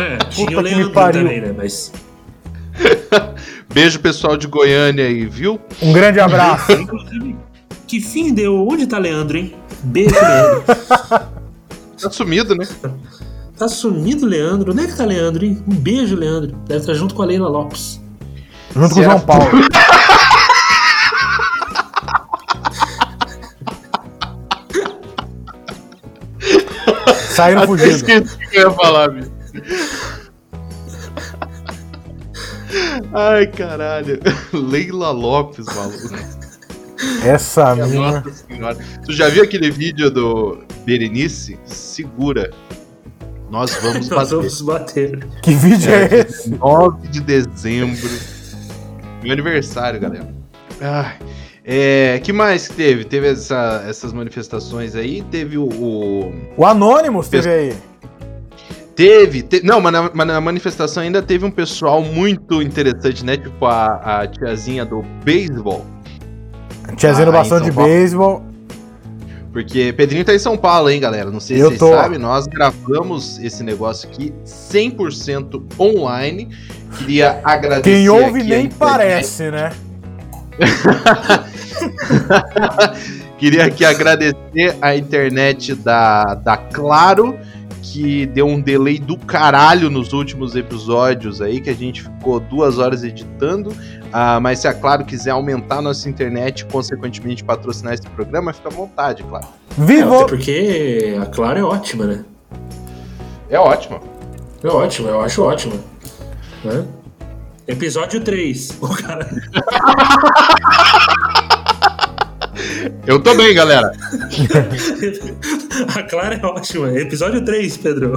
É, 0.00 0.16
tinha 0.30 0.46
Puta 0.46 0.60
o 0.60 0.64
que 0.64 0.74
me 0.74 0.90
pariu. 0.92 1.22
também, 1.22 1.40
né? 1.40 1.54
Mas. 1.56 1.92
Beijo 3.72 4.00
pessoal 4.00 4.36
de 4.36 4.46
Goiânia 4.46 5.04
aí, 5.04 5.26
viu? 5.26 5.60
Um 5.82 5.92
grande 5.92 6.18
abraço. 6.18 6.72
Que 7.86 8.00
fim 8.00 8.32
deu? 8.32 8.66
Onde 8.66 8.86
tá 8.86 8.98
Leandro, 8.98 9.36
hein? 9.36 9.54
Beijo, 9.82 10.14
Leandro. 10.14 10.64
Tá 12.00 12.10
sumido, 12.10 12.56
né? 12.56 12.66
Tá 13.56 13.68
sumido, 13.68 14.26
Leandro. 14.26 14.72
Onde 14.72 14.84
é 14.84 14.86
que 14.86 14.96
tá 14.96 15.04
Leandro, 15.04 15.44
hein? 15.44 15.62
Um 15.68 15.74
beijo, 15.74 16.16
Leandro. 16.16 16.56
Deve 16.66 16.80
estar 16.80 16.94
junto 16.94 17.14
com 17.14 17.22
a 17.22 17.26
Leila 17.26 17.48
Lopes. 17.48 17.99
Junto 18.74 18.94
com 18.94 19.00
o? 19.00 19.04
João 19.04 19.20
Paulo. 19.20 19.48
Saíram 27.34 27.60
Até 27.62 27.66
fugindo. 27.68 27.90
esqueci 27.90 28.34
o 28.34 28.38
que 28.50 28.56
eu 28.58 28.62
ia 28.62 28.70
falar, 28.70 29.08
bicho. 29.10 29.30
Ai, 33.12 33.46
caralho. 33.48 34.20
Leila 34.52 35.10
Lopes, 35.10 35.66
maluco. 35.66 36.14
Essa. 37.24 37.74
Nossa 37.74 38.30
senhora. 38.32 38.76
Tu 39.04 39.12
já 39.12 39.28
viu 39.28 39.42
aquele 39.42 39.70
vídeo 39.70 40.10
do 40.10 40.62
Berenice? 40.84 41.58
Segura. 41.64 42.50
Nós 43.50 43.74
vamos 43.82 44.08
Nós 44.10 44.30
bater. 44.30 44.36
vamos 44.36 44.60
bater. 44.62 45.26
Que 45.42 45.54
vídeo 45.54 45.90
é 45.92 46.20
esse? 46.20 46.50
9 46.50 47.08
de 47.08 47.20
dezembro. 47.20 48.08
Meu 49.22 49.32
aniversário, 49.32 50.00
galera. 50.00 50.26
Ai. 50.80 51.14
É, 51.64 52.18
que 52.24 52.32
mais 52.32 52.68
que 52.68 52.74
teve? 52.74 53.04
Teve 53.04 53.28
essa- 53.28 53.84
essas 53.88 54.12
manifestações 54.12 54.96
aí, 54.96 55.22
teve 55.30 55.58
o. 55.58 55.64
o- 55.64 56.32
O 56.56 56.64
Anonymous 56.64 57.28
teve 57.28 57.48
aí. 57.48 57.74
teve, 58.96 59.42
te- 59.42 59.62
Não, 59.64 59.80
mas 59.80 59.92
na, 59.92 60.10
mas 60.12 60.26
na 60.26 60.40
manifestação 60.40 61.02
ainda 61.02 61.20
teve 61.22 61.44
um 61.44 61.50
pessoal 61.50 62.02
muito 62.02 62.62
interessante, 62.62 63.24
né? 63.24 63.36
Tipo 63.36 63.66
a, 63.66 64.20
a 64.22 64.26
tiazinha 64.26 64.84
do 64.84 65.02
beisebol. 65.24 65.84
Tiazinho 66.96 67.28
Ah, 67.28 67.30
em 67.30 67.32
bastante 67.32 67.64
São 67.66 67.70
de 67.70 67.72
beisebol. 67.72 68.42
Porque 69.52 69.92
Pedrinho 69.92 70.24
tá 70.24 70.34
em 70.34 70.38
São 70.38 70.56
Paulo, 70.56 70.88
hein, 70.88 71.00
galera? 71.00 71.30
Não 71.30 71.40
sei 71.40 71.56
se 71.56 71.62
Eu 71.62 71.68
vocês 71.68 71.80
tô. 71.80 71.90
sabem, 71.90 72.18
nós 72.18 72.46
gravamos 72.46 73.38
esse 73.38 73.64
negócio 73.64 74.08
aqui 74.08 74.32
100% 74.44 75.62
online. 75.78 76.48
Queria 76.98 77.40
agradecer. 77.42 77.90
Quem 77.90 78.08
ouve 78.08 78.44
nem 78.44 78.68
parece, 78.68 79.50
né? 79.50 79.72
Queria 83.38 83.64
aqui 83.64 83.84
agradecer 83.84 84.76
a 84.80 84.94
internet 84.94 85.74
da, 85.74 86.34
da 86.34 86.56
Claro, 86.56 87.38
que 87.82 88.26
deu 88.26 88.46
um 88.46 88.60
delay 88.60 88.98
do 88.98 89.16
caralho 89.16 89.88
nos 89.88 90.12
últimos 90.12 90.54
episódios 90.54 91.40
aí, 91.40 91.60
que 91.60 91.70
a 91.70 91.74
gente 91.74 92.02
ficou 92.02 92.38
duas 92.38 92.78
horas 92.78 93.02
editando. 93.02 93.74
Ah, 94.12 94.40
mas 94.40 94.58
se 94.58 94.68
a 94.68 94.74
Claro 94.74 95.04
quiser 95.04 95.30
aumentar 95.30 95.76
a 95.78 95.82
nossa 95.82 96.08
internet 96.08 96.60
e, 96.60 96.64
consequentemente, 96.64 97.44
patrocinar 97.44 97.94
esse 97.94 98.06
programa, 98.08 98.52
fica 98.52 98.68
à 98.68 98.72
vontade, 98.72 99.22
claro. 99.22 99.46
É, 99.46 99.84
Vivo! 99.84 100.16
até 100.16 100.24
porque 100.26 101.16
a 101.20 101.26
Clara 101.26 101.60
é 101.60 101.62
ótima, 101.62 102.06
né? 102.06 102.24
É 103.48 103.58
ótimo. 103.58 104.00
É 104.62 104.68
ótima, 104.68 105.10
eu 105.10 105.20
acho 105.20 105.42
ótima. 105.42 105.74
Né? 106.64 106.84
Episódio 107.66 108.20
3. 108.20 108.78
O 108.80 108.88
cara. 108.88 109.28
Eu 113.06 113.20
tô 113.20 113.34
bem, 113.34 113.54
galera. 113.54 113.90
A 115.96 116.02
Clara 116.02 116.34
é 116.34 116.44
ótima. 116.44 116.92
Episódio 116.92 117.44
3, 117.44 117.76
Pedro. 117.78 118.16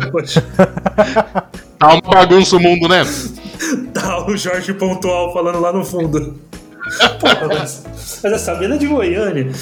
Tá 1.80 1.94
uma 1.94 2.02
bagunça 2.02 2.58
o 2.58 2.60
mundo, 2.60 2.88
né? 2.88 3.04
Tá 3.94 4.26
o 4.26 4.36
Jorge 4.36 4.74
Pontual 4.74 5.32
falando 5.34 5.60
lá 5.60 5.72
no 5.72 5.86
fundo. 5.86 6.40
Porra, 7.20 7.48
mas, 7.48 7.84
mas 8.22 8.34
essa 8.34 8.56
mina 8.56 8.76
é 8.76 8.78
de 8.78 8.88
Goiânia. 8.88 9.52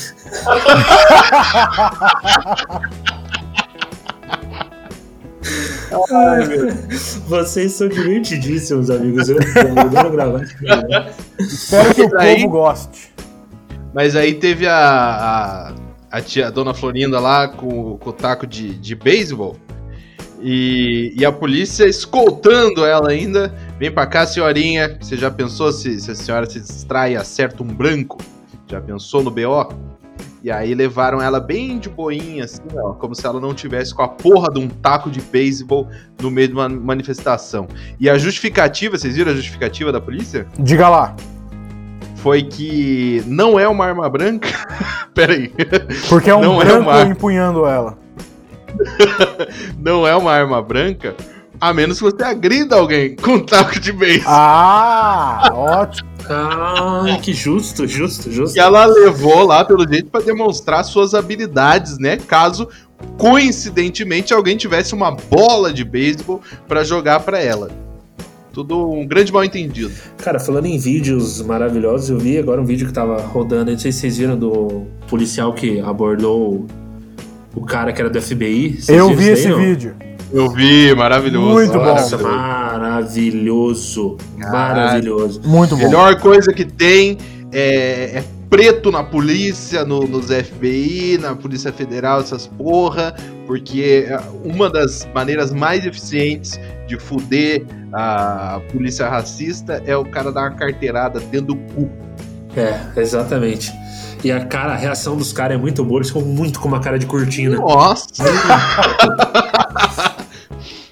Ai, 6.14 6.48
Vocês 7.28 7.74
são 7.74 7.90
divertidíssimos, 7.90 8.90
amigos. 8.90 9.30
Eu 9.30 9.38
adoro 9.78 10.12
gravar. 10.12 10.42
Espero 11.40 11.94
que 11.94 12.02
o 12.04 12.10
povo 12.10 12.50
goste. 12.50 13.12
Mas 13.94 14.16
aí 14.16 14.36
teve 14.36 14.68
a, 14.68 14.74
a, 14.74 15.74
a 16.18 16.22
tia 16.22 16.48
a 16.48 16.50
dona 16.50 16.74
Florinda 16.74 17.20
lá 17.20 17.50
com, 17.50 17.98
com 17.98 18.10
o 18.10 18.14
taco 18.14 18.48
de, 18.48 18.74
de 18.76 18.96
beisebol. 18.96 19.58
E, 20.42 21.14
e 21.16 21.26
a 21.26 21.32
polícia 21.32 21.86
escoltando 21.86 22.86
ela 22.86 23.10
ainda. 23.12 23.54
Vem 23.78 23.92
pra 23.92 24.06
cá, 24.08 24.26
senhorinha. 24.26 24.98
Você 25.00 25.16
já 25.16 25.30
pensou 25.30 25.72
se, 25.72 26.00
se 26.00 26.12
a 26.12 26.16
senhora 26.16 26.50
se 26.50 26.60
distrai 26.60 27.14
e 27.14 27.16
acerta 27.16 27.62
um 27.64 27.68
branco? 27.68 28.18
Já 28.68 28.82
pensou 28.82 29.22
no 29.24 29.30
BO? 29.32 29.74
E 30.44 30.50
aí 30.50 30.74
levaram 30.74 31.22
ela 31.22 31.40
bem 31.40 31.78
de 31.78 31.88
boinha, 31.88 32.46
assim, 32.46 32.62
ó, 32.76 32.94
como 32.94 33.14
se 33.14 33.28
ela 33.28 33.40
não 33.40 33.54
tivesse 33.54 33.94
com 33.94 34.02
a 34.02 34.08
porra 34.08 34.52
de 34.52 34.60
um 34.60 34.68
taco 34.68 35.12
de 35.12 35.22
beisebol 35.22 35.88
no 36.20 36.32
meio 36.32 36.48
de 36.48 36.54
uma 36.56 36.68
manifestação. 36.68 37.68
E 38.00 38.10
a 38.10 38.18
justificativa, 38.18 38.98
vocês 38.98 39.16
viram 39.16 39.32
a 39.32 39.36
justificativa 39.36 39.92
da 39.92 40.02
polícia? 40.02 40.48
Diga 40.60 40.90
lá. 40.90 41.16
Foi 42.16 42.42
que 42.42 43.24
não 43.28 43.60
é 43.60 43.68
uma 43.68 43.86
arma 43.86 44.10
branca. 44.10 44.50
Peraí. 45.14 45.54
Porque 46.10 46.30
é 46.32 46.36
um 46.36 46.42
Não 46.42 46.62
é 46.62 46.66
branco 46.66 46.90
uma- 46.90 47.02
empunhando 47.04 47.66
ela. 47.68 47.98
não 49.80 50.08
é 50.08 50.16
uma 50.16 50.32
arma 50.32 50.62
branca, 50.62 51.16
a 51.60 51.74
menos 51.74 51.98
que 51.98 52.04
você 52.04 52.24
agrida 52.24 52.76
alguém 52.76 53.16
com 53.16 53.34
um 53.34 53.40
taco 53.40 53.80
de 53.80 53.92
beisebol. 53.92 54.32
Ah, 54.34 55.50
ótimo. 55.54 56.10
Ah, 56.30 57.04
que 57.22 57.34
justo, 57.34 57.88
justo, 57.88 58.32
justo. 58.32 58.56
E 58.56 58.60
ela 58.60 58.86
levou 58.86 59.44
lá, 59.46 59.66
pelo 59.66 59.88
jeito, 59.88 60.10
pra 60.10 60.22
demonstrar 60.22 60.84
suas 60.84 61.14
habilidades, 61.14 61.98
né? 61.98 62.18
Caso, 62.18 62.68
coincidentemente, 63.18 64.34
alguém 64.34 64.56
tivesse 64.56 64.94
uma 64.94 65.12
bola 65.12 65.74
de 65.74 65.84
beisebol 65.84 66.42
pra 66.68 66.84
jogar 66.84 67.20
pra 67.22 67.40
ela. 67.40 67.70
Tudo 68.54 68.92
um 68.92 69.08
grande 69.08 69.32
mal 69.32 69.44
entendido. 69.44 69.92
Cara, 70.18 70.40
falando 70.40 70.66
em 70.66 70.78
vídeos 70.78 71.42
maravilhosos, 71.42 72.10
eu 72.10 72.18
vi 72.18 72.38
agora 72.38 72.62
um 72.62 72.66
vídeo 72.66 72.86
que 72.86 72.94
tava 72.94 73.22
rodando, 73.22 73.72
não 73.72 73.80
sei 73.80 73.92
se 73.92 74.00
vocês 74.00 74.18
viram, 74.18 74.38
do 74.38 74.86
policial 75.08 75.54
que 75.54 75.80
abordou 75.80 76.66
o 77.56 77.62
cara 77.66 77.92
que 77.94 78.02
era 78.02 78.10
do 78.10 78.22
FBI. 78.22 78.82
Vocês 78.82 78.98
Eu 78.98 79.14
vi 79.16 79.30
esse 79.30 79.48
não? 79.50 79.58
vídeo. 79.58 79.96
Eu 80.34 80.50
vi, 80.50 80.96
maravilhoso. 80.96 81.54
Muito 81.54 81.74
bom. 81.74 81.84
Nossa, 81.84 82.18
maravilhoso. 82.18 84.18
Maravilhoso. 84.38 85.42
Muito 85.44 85.76
bom. 85.76 85.84
Melhor 85.84 86.16
coisa 86.20 86.52
que 86.54 86.64
tem 86.66 87.18
é, 87.52 88.20
é 88.20 88.24
preto 88.50 88.92
na 88.92 89.04
polícia, 89.04 89.84
no- 89.86 90.08
nos 90.08 90.28
FBI, 90.28 91.18
na 91.22 91.36
Polícia 91.36 91.72
Federal, 91.72 92.20
essas 92.22 92.48
porra, 92.48 93.16
porque 93.48 94.06
é 94.08 94.20
uma 94.44 94.70
das 94.70 95.08
maneiras 95.14 95.54
mais 95.54 95.86
eficientes 95.86 96.60
de 96.88 96.98
fuder 97.00 97.64
a 97.94 98.62
polícia 98.72 99.08
racista 99.10 99.82
é 99.86 99.96
o 99.98 100.06
cara 100.06 100.32
dar 100.32 100.50
uma 100.50 100.58
carteirada 100.58 101.20
dentro 101.20 101.48
do 101.48 101.56
cu. 101.74 101.90
É, 102.56 102.80
exatamente. 103.00 103.70
E 104.24 104.32
a 104.32 104.46
cara, 104.46 104.74
a 104.74 104.76
reação 104.76 105.16
dos 105.16 105.34
caras 105.34 105.58
é 105.58 105.60
muito 105.60 105.84
boa, 105.84 106.00
eles 106.00 106.10
ficam 106.10 106.22
muito 106.22 106.60
com 106.60 106.68
uma 106.68 106.80
cara 106.80 107.00
de 107.00 107.06
cortina. 107.06 107.58
Nossa! 107.58 108.08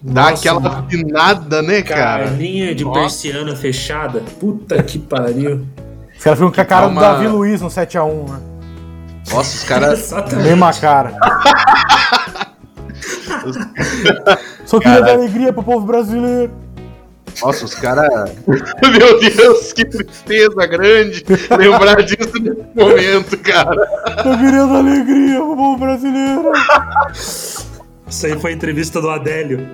Dá 0.01 0.29
Nossa, 0.31 0.33
aquela 0.33 0.79
afinada, 0.79 1.61
né, 1.61 1.81
cara? 1.81 2.23
Carninha 2.23 2.73
de 2.73 2.85
Nossa. 2.85 2.99
persiana 2.99 3.53
fechada. 3.55 4.23
Puta 4.39 4.81
que 4.81 4.97
pariu. 4.97 5.67
Os 6.17 6.23
caras 6.23 6.39
ficam 6.39 6.51
com 6.51 6.61
a 6.61 6.65
cara 6.65 6.87
do 6.87 6.95
Davi 6.99 7.27
Luiz 7.27 7.61
no 7.61 7.67
7x1, 7.67 8.29
né? 8.29 8.39
Nossa, 9.31 9.57
os 9.57 9.63
caras. 9.63 10.11
Mesma 10.41 10.73
cara. 10.73 11.13
Só 14.65 14.79
queria 14.79 15.01
dar 15.01 15.13
alegria 15.13 15.51
pro 15.51 15.63
povo 15.63 15.85
brasileiro. 15.85 16.51
Nossa, 17.41 17.65
os 17.65 17.75
caras. 17.75 18.07
Meu 18.47 19.19
Deus, 19.19 19.73
que 19.73 19.85
tristeza 19.85 20.65
grande 20.65 21.23
lembrar 21.57 22.01
disso 22.03 22.31
nesse 22.41 22.65
momento, 22.75 23.37
cara. 23.37 23.87
Queria 24.23 24.65
dar 24.65 24.77
alegria 24.77 25.39
pro 25.39 25.55
povo 25.55 25.77
brasileiro. 25.77 26.51
Isso 28.07 28.25
aí 28.25 28.39
foi 28.39 28.51
a 28.51 28.53
entrevista 28.53 28.99
do 29.01 29.09
Adélio. 29.09 29.67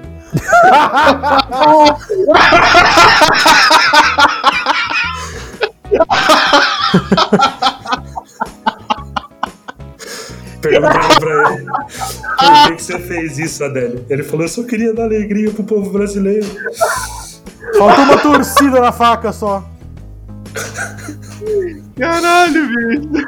Perguntaram 10.62 11.16
pra 11.20 11.54
ele 11.54 11.66
por 11.66 12.68
que, 12.68 12.76
que 12.76 12.84
você 12.84 13.00
fez 13.00 13.38
isso, 13.38 13.64
Adélio. 13.64 14.06
Ele 14.10 14.24
falou: 14.24 14.46
Eu 14.46 14.50
só 14.50 14.64
queria 14.64 14.94
dar 14.94 15.04
alegria 15.04 15.52
pro 15.52 15.64
povo 15.64 15.92
brasileiro. 15.92 16.48
Faltou 17.78 18.04
uma 18.04 18.18
torcida 18.18 18.80
na 18.80 18.92
faca 18.92 19.32
só. 19.32 19.64
Caralho, 21.98 22.68
bicho. 22.68 23.28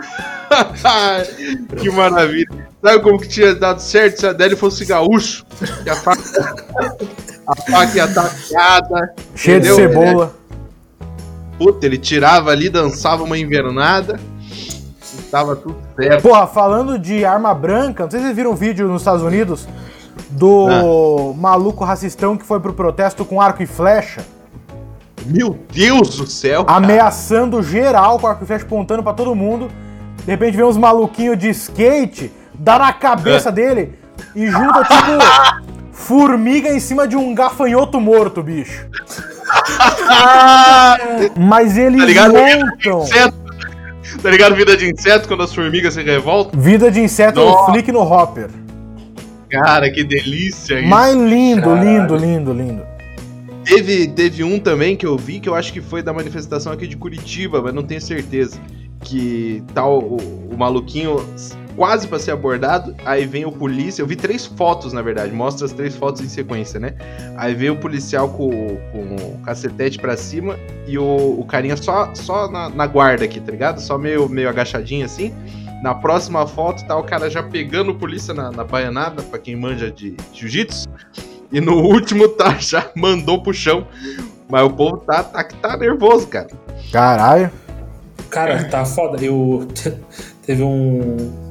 que 1.77 1.89
maravilha. 1.89 2.67
Sabe 2.83 3.01
como 3.01 3.19
que 3.19 3.27
tinha 3.27 3.55
dado 3.55 3.81
certo 3.81 4.19
se 4.19 4.27
a 4.27 4.29
Adélio 4.29 4.57
fosse 4.57 4.85
gaúcho? 4.85 5.45
Que 5.83 5.89
a 5.89 5.95
faca, 5.95 6.21
a 7.47 7.55
faca 7.55 7.97
ia 7.97 8.05
estar 8.05 8.25
afiada. 8.25 9.13
Cheio 9.35 9.61
de 9.61 9.73
cebola. 9.73 10.35
Puta, 11.57 11.85
ele 11.85 11.97
tirava 11.97 12.51
ali, 12.51 12.69
dançava 12.69 13.23
uma 13.23 13.37
invernada. 13.37 14.19
E 14.51 15.21
tava 15.23 15.55
tudo 15.55 15.75
certo. 15.99 16.21
Porra, 16.21 16.45
falando 16.45 16.99
de 16.99 17.25
arma 17.25 17.53
branca, 17.53 18.03
não 18.03 18.11
sei 18.11 18.19
se 18.19 18.25
vocês 18.27 18.35
viram 18.35 18.51
um 18.51 18.55
vídeo 18.55 18.87
nos 18.87 19.01
Estados 19.01 19.23
Unidos 19.23 19.67
do 20.29 21.33
maluco 21.37 21.83
racistão 21.83 22.35
que 22.37 22.45
foi 22.45 22.59
pro 22.59 22.73
protesto 22.73 23.23
com 23.25 23.39
arco 23.41 23.63
e 23.63 23.65
flecha, 23.65 24.21
Meu 25.25 25.57
Deus 25.73 26.17
do 26.17 26.27
céu. 26.27 26.65
cara. 26.65 26.77
ameaçando 26.77 27.61
geral 27.63 28.19
com 28.19 28.27
arco 28.27 28.43
e 28.43 28.47
flecha 28.47 28.65
apontando 28.65 29.01
pra 29.03 29.13
todo 29.13 29.33
mundo. 29.35 29.69
De 30.25 30.31
repente 30.31 30.57
vem 30.57 30.65
uns 30.65 30.77
maluquinhos 30.77 31.37
de 31.37 31.49
skate, 31.49 32.31
dá 32.53 32.77
na 32.77 32.91
cabeça 32.91 33.51
dele 33.51 33.93
e 34.35 34.47
junta 34.47 34.83
tipo 34.83 35.67
formiga 35.93 36.69
em 36.69 36.79
cima 36.79 37.07
de 37.07 37.15
um 37.15 37.33
gafanhoto 37.33 37.99
morto, 37.99 38.43
bicho. 38.43 38.85
Ah, 40.09 40.97
Mas 41.35 41.77
eles 41.77 41.99
tá 41.99 42.05
ligado? 42.05 42.33
montam. 42.33 43.05
Tá 44.21 44.29
ligado? 44.29 44.55
Vida 44.55 44.75
de 44.75 44.89
inseto 44.91 45.27
quando 45.27 45.43
as 45.43 45.53
formigas 45.53 45.93
se 45.93 46.01
revoltam? 46.03 46.59
vida 46.59 46.89
de 46.91 46.99
inseto 47.01 47.39
Nossa. 47.39 47.71
flick 47.71 47.91
no 47.91 48.01
hopper. 48.01 48.49
Cara, 49.49 49.89
que 49.91 50.03
delícia 50.03 50.79
isso. 50.79 50.87
Mas 50.89 51.15
lindo, 51.15 51.61
Caralho. 51.61 51.89
lindo, 51.89 52.15
lindo, 52.17 52.53
lindo. 52.53 52.85
Teve, 53.63 54.07
teve 54.07 54.43
um 54.43 54.59
também 54.59 54.95
que 54.95 55.05
eu 55.05 55.17
vi 55.17 55.39
que 55.39 55.49
eu 55.49 55.55
acho 55.55 55.73
que 55.73 55.81
foi 55.81 56.01
da 56.01 56.13
manifestação 56.13 56.71
aqui 56.71 56.87
de 56.87 56.95
Curitiba, 56.95 57.61
mas 57.61 57.73
não 57.73 57.83
tenho 57.83 57.99
certeza. 58.01 58.59
Que 59.01 59.63
tá 59.73 59.85
o, 59.85 60.15
o- 60.17 60.57
maluquinho 60.57 61.23
quase 61.75 62.07
pra 62.07 62.17
ser 62.17 62.31
abordado, 62.31 62.95
aí 63.05 63.25
vem 63.25 63.45
o 63.45 63.51
polícia. 63.51 64.01
Eu 64.01 64.07
vi 64.07 64.15
três 64.15 64.45
fotos, 64.45 64.91
na 64.93 65.01
verdade, 65.03 65.31
mostra 65.31 65.65
as 65.67 65.71
três 65.71 65.95
fotos 65.95 66.21
em 66.21 66.27
sequência, 66.27 66.79
né? 66.79 66.95
Aí 67.37 67.53
vem 67.53 67.69
o 67.69 67.75
policial 67.75 68.29
com, 68.29 68.49
com 68.91 69.15
o 69.35 69.39
cacetete 69.45 69.99
pra 69.99 70.17
cima 70.17 70.57
e 70.87 70.97
o, 70.97 71.39
o 71.39 71.45
carinha 71.45 71.77
só, 71.77 72.11
só 72.15 72.49
na, 72.49 72.69
na 72.69 72.87
guarda 72.87 73.25
aqui, 73.25 73.39
tá 73.39 73.51
ligado? 73.51 73.79
Só 73.79 73.97
meio, 73.99 74.27
meio 74.27 74.49
agachadinho 74.49 75.05
assim. 75.05 75.31
Na 75.81 75.93
próxima 75.93 76.47
foto 76.47 76.85
tá 76.85 76.97
o 76.97 77.03
cara 77.03 77.29
já 77.29 77.43
pegando 77.43 77.93
polícia 77.93 78.33
na, 78.33 78.51
na 78.51 78.63
baianada, 78.63 79.21
pra 79.21 79.37
quem 79.37 79.55
manja 79.55 79.91
de 79.91 80.15
jiu-jitsu. 80.33 80.87
E 81.51 81.61
no 81.61 81.75
último 81.75 82.27
tá, 82.29 82.55
já 82.59 82.89
mandou 82.95 83.41
pro 83.41 83.53
chão. 83.53 83.87
Mas 84.49 84.63
o 84.63 84.69
povo 84.69 84.97
tá, 84.97 85.23
tá, 85.23 85.43
tá 85.43 85.77
nervoso, 85.77 86.27
cara. 86.27 86.47
Caralho. 86.91 87.51
Cara, 88.29 88.63
tá 88.65 88.85
foda. 88.85 89.23
Eu. 89.23 89.67
Teve 90.45 90.63
um. 90.63 91.47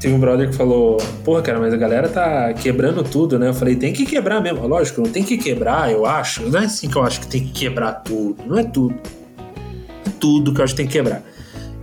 Teve 0.00 0.14
um 0.14 0.20
brother 0.20 0.50
que 0.50 0.56
falou: 0.56 0.98
Porra, 1.24 1.42
cara, 1.42 1.58
mas 1.58 1.72
a 1.72 1.76
galera 1.76 2.08
tá 2.08 2.52
quebrando 2.52 3.02
tudo, 3.02 3.38
né? 3.38 3.48
Eu 3.48 3.54
falei: 3.54 3.76
Tem 3.76 3.92
que 3.92 4.04
quebrar 4.04 4.40
mesmo. 4.40 4.66
Lógico, 4.66 5.00
não 5.00 5.10
tem 5.10 5.22
que 5.22 5.38
quebrar, 5.38 5.90
eu 5.90 6.04
acho. 6.04 6.48
Não 6.48 6.60
é 6.60 6.64
assim 6.64 6.88
que 6.88 6.96
eu 6.96 7.02
acho 7.02 7.20
que 7.20 7.26
tem 7.28 7.44
que 7.44 7.52
quebrar 7.52 7.92
tudo. 7.92 8.36
Não 8.46 8.58
é 8.58 8.64
tudo. 8.64 8.94
É 10.06 10.10
tudo 10.20 10.52
que 10.52 10.60
eu 10.60 10.64
acho 10.64 10.74
que 10.74 10.78
tem 10.78 10.86
que 10.86 10.92
quebrar. 10.92 11.22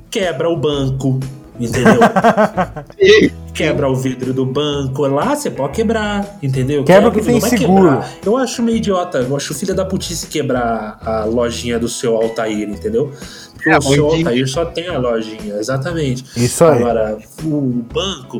Quebra 0.09 0.49
o 0.49 0.57
banco, 0.57 1.19
entendeu? 1.59 1.99
Quebra 3.53 3.89
o 3.89 3.95
vidro 3.95 4.33
do 4.33 4.45
banco. 4.45 5.05
Lá 5.07 5.35
você 5.35 5.49
pode 5.49 5.73
quebrar, 5.73 6.37
entendeu? 6.41 6.83
Quebra 6.83 7.09
o 7.09 7.11
que 7.11 7.21
tem 7.21 7.39
seguro. 7.41 7.83
quebrar. 7.83 8.11
Eu 8.25 8.37
acho 8.37 8.63
meio 8.63 8.77
idiota. 8.77 9.19
Eu 9.19 9.35
acho 9.35 9.53
filha 9.53 9.73
da 9.73 9.85
putice 9.85 10.27
quebrar 10.27 10.99
a 11.03 11.25
lojinha 11.25 11.77
do 11.77 11.87
seu 11.89 12.15
Altair, 12.15 12.69
entendeu? 12.69 13.11
Porque 13.53 13.69
É, 13.69 13.77
o 13.77 13.81
seu. 13.81 14.07
Altair 14.07 14.47
só 14.47 14.65
tem 14.65 14.87
a 14.87 14.97
lojinha, 14.97 15.55
exatamente. 15.55 16.25
Isso 16.35 16.63
aí. 16.63 16.79
Agora, 16.81 17.17
o 17.43 17.83
banco 17.93 18.37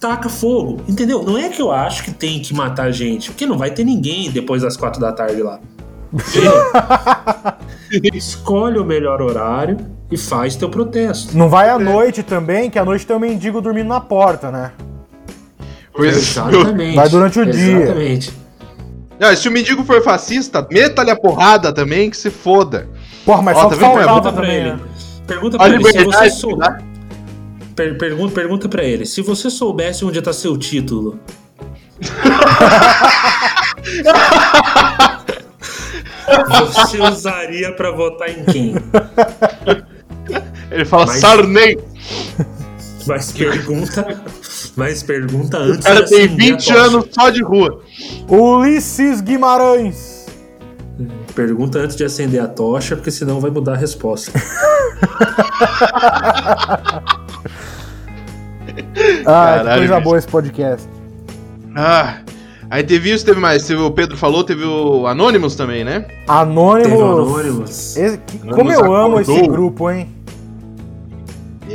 taca 0.00 0.30
fogo, 0.30 0.80
entendeu? 0.88 1.22
Não 1.22 1.36
é 1.36 1.50
que 1.50 1.60
eu 1.60 1.70
acho 1.70 2.02
que 2.04 2.10
tem 2.10 2.40
que 2.40 2.54
matar 2.54 2.90
gente, 2.90 3.30
porque 3.30 3.46
não 3.46 3.58
vai 3.58 3.70
ter 3.70 3.84
ninguém 3.84 4.30
depois 4.30 4.62
das 4.62 4.76
quatro 4.76 4.98
da 5.00 5.12
tarde 5.12 5.42
lá. 5.42 5.60
Escolhe 8.14 8.78
o 8.78 8.84
melhor 8.84 9.20
horário 9.20 9.76
e 10.10 10.16
faz 10.16 10.56
teu 10.56 10.68
protesto. 10.68 11.36
Não 11.36 11.48
vai 11.48 11.68
à 11.68 11.78
noite 11.78 12.22
também, 12.22 12.68
que 12.70 12.78
à 12.78 12.84
noite 12.84 13.06
tem 13.06 13.14
um 13.16 13.20
mendigo 13.20 13.60
dormindo 13.60 13.88
na 13.88 14.00
porta, 14.00 14.50
né? 14.50 14.72
Pois 15.92 16.16
Exatamente. 16.16 16.96
Vai 16.96 17.08
durante 17.08 17.40
o 17.40 17.46
dia. 17.46 17.76
Exatamente. 17.82 18.32
Não, 19.18 19.36
se 19.36 19.48
o 19.48 19.52
mendigo 19.52 19.84
for 19.84 20.02
fascista, 20.02 20.66
meta-lhe 20.70 21.10
a 21.10 21.16
porrada 21.16 21.72
também, 21.72 22.08
que 22.10 22.16
se 22.16 22.30
foda. 22.30 22.88
Porra, 23.24 23.42
mas 23.42 23.56
Ó, 23.56 23.60
só 23.62 23.68
tá 23.68 23.74
é 23.74 23.78
Pergunta 23.78 24.22
pra 24.22 24.32
também, 24.32 24.56
ele. 24.56 24.72
né? 24.72 24.80
Pergunta 25.26 25.56
A 25.56 25.60
pra 25.60 25.68
ele 25.68 25.84
se 25.92 26.04
você 26.04 26.30
sou... 26.30 26.56
tá? 26.56 26.78
Per- 27.76 27.98
pergunta, 27.98 28.34
pergunta 28.34 28.68
pra 28.68 28.82
ele. 28.82 29.04
Se 29.06 29.20
você 29.22 29.48
soubesse 29.50 30.04
onde 30.04 30.20
tá 30.22 30.32
seu 30.32 30.56
título, 30.56 31.18
você 36.74 37.00
usaria 37.02 37.72
pra 37.72 37.90
votar 37.90 38.30
em 38.30 38.44
quem? 38.44 38.74
Ele 40.70 40.84
fala 40.84 41.06
Mas- 41.06 41.20
Sarney. 41.20 41.78
Mas 43.06 43.32
pergunta, 43.32 44.22
mas 44.76 45.02
pergunta 45.02 45.58
O 45.58 45.62
antes 45.62 45.86
cara 45.86 46.02
de 46.02 46.10
tem 46.10 46.24
acender 46.26 46.52
a 46.52 46.56
20 46.56 46.66
tocha. 46.66 46.78
anos 46.78 47.04
só 47.10 47.30
de 47.30 47.42
rua. 47.42 47.80
Ulisses 48.28 49.22
Guimarães. 49.22 50.26
Pergunta 51.34 51.78
antes 51.78 51.96
de 51.96 52.04
acender 52.04 52.42
a 52.42 52.46
tocha, 52.46 52.94
porque 52.96 53.10
senão 53.10 53.40
vai 53.40 53.50
mudar 53.50 53.72
a 53.72 53.76
resposta. 53.76 54.30
Ah, 58.62 59.14
que 59.16 59.24
Caralho, 59.24 59.78
coisa 59.78 59.94
bicho. 59.94 60.04
boa 60.04 60.18
esse 60.18 60.28
podcast. 60.28 60.88
Ah. 61.76 62.18
Aí 62.70 62.84
teve 62.84 63.10
isso, 63.12 63.24
teve 63.24 63.40
mais. 63.40 63.66
Teve, 63.66 63.80
o 63.80 63.90
Pedro 63.90 64.16
falou, 64.16 64.44
teve 64.44 64.64
o 64.64 65.06
Anonymous 65.06 65.56
também, 65.56 65.82
né? 65.84 66.00
Teve 66.00 66.14
Anônimos. 66.28 67.00
anônimos. 67.00 67.96
Esse- 67.96 68.18
que- 68.18 68.36
Anônimos 68.42 68.56
como 68.56 68.72
eu 68.72 68.94
amo 68.94 69.20
esse 69.20 69.42
grupo, 69.48 69.90
hein? 69.90 70.08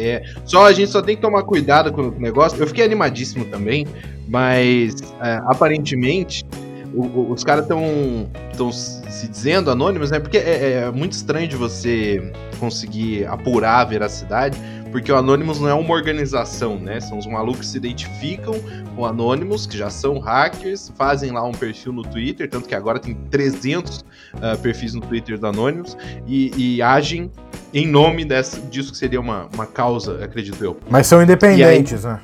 É. 0.06 0.24
Só 0.46 0.65
a 0.65 0.74
gente 0.74 0.91
só 0.91 1.02
tem 1.02 1.15
que 1.15 1.22
tomar 1.22 1.44
cuidado 1.44 1.91
com 1.91 2.02
o 2.04 2.12
negócio. 2.20 2.60
Eu 2.62 2.68
fiquei 2.68 2.84
animadíssimo 2.86 3.46
também, 3.46 3.86
mas 4.28 4.96
é, 5.22 5.39
aparentemente 5.46 6.46
o- 6.94 7.04
o- 7.06 7.32
os 7.34 7.44
caras 7.44 7.63
estão 7.65 8.72
se 8.72 9.28
dizendo 9.28 9.70
anônimos, 9.70 10.12
né? 10.12 10.20
Porque 10.20 10.38
é, 10.38 10.84
é 10.88 10.91
muito 10.91 11.12
estranho 11.13 11.48
de 11.48 11.56
você 11.56 12.32
conseguir 12.60 13.26
apurar 13.26 13.82
a 13.82 13.84
veracidade, 13.86 14.58
porque 14.95 15.12
o 15.12 15.17
Anonymous 15.17 15.60
não 15.60 15.67
é 15.67 15.73
uma 15.73 15.93
organização, 15.93 16.79
né? 16.79 17.01
São 17.01 17.17
os 17.17 17.27
malucos 17.27 17.60
que 17.60 17.65
se 17.65 17.77
identificam 17.77 18.55
com 18.95 19.05
Anonymous, 19.05 19.67
que 19.67 19.77
já 19.77 19.89
são 19.89 20.19
hackers, 20.19 20.89
fazem 20.95 21.34
lá 21.34 21.43
um 21.43 21.51
perfil 21.51 21.91
no 21.91 22.01
Twitter, 22.01 22.49
tanto 22.49 22.65
que 22.65 22.73
agora 22.73 22.97
tem 22.97 23.13
300 23.29 24.05
ah, 24.41 24.55
perfis 24.55 24.93
no 24.93 25.01
Twitter 25.01 25.38
do 25.38 25.47
Anonymous, 25.47 25.97
e, 26.25 26.75
e 26.77 26.81
agem 26.81 27.29
em 27.73 27.86
nome 27.86 28.23
dessa, 28.23 28.58
disso 28.62 28.93
que 28.93 28.97
seria 28.97 29.19
uma, 29.19 29.49
uma 29.53 29.65
causa, 29.65 30.23
acredito 30.23 30.63
eu. 30.63 30.79
Mas 30.89 31.08
são 31.08 31.21
independentes, 31.21 32.05
né? 32.05 32.21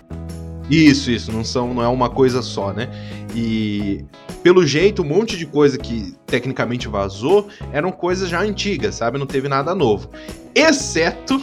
Isso, 0.70 1.12
isso, 1.12 1.30
não, 1.30 1.44
são, 1.44 1.74
não 1.74 1.84
é 1.84 1.90
uma 1.90 2.10
coisa 2.10 2.42
só, 2.42 2.72
né? 2.72 2.88
E 3.36 4.06
pelo 4.42 4.66
jeito, 4.66 5.02
um 5.02 5.06
monte 5.06 5.36
de 5.36 5.46
coisa 5.46 5.78
que 5.78 6.16
tecnicamente 6.26 6.88
vazou 6.88 7.50
eram 7.74 7.92
coisas 7.92 8.30
já 8.30 8.40
antigas, 8.40 8.96
sabe? 8.96 9.18
Não 9.18 9.26
teve 9.26 9.50
nada 9.50 9.76
novo. 9.76 10.10
Exceto 10.56 11.42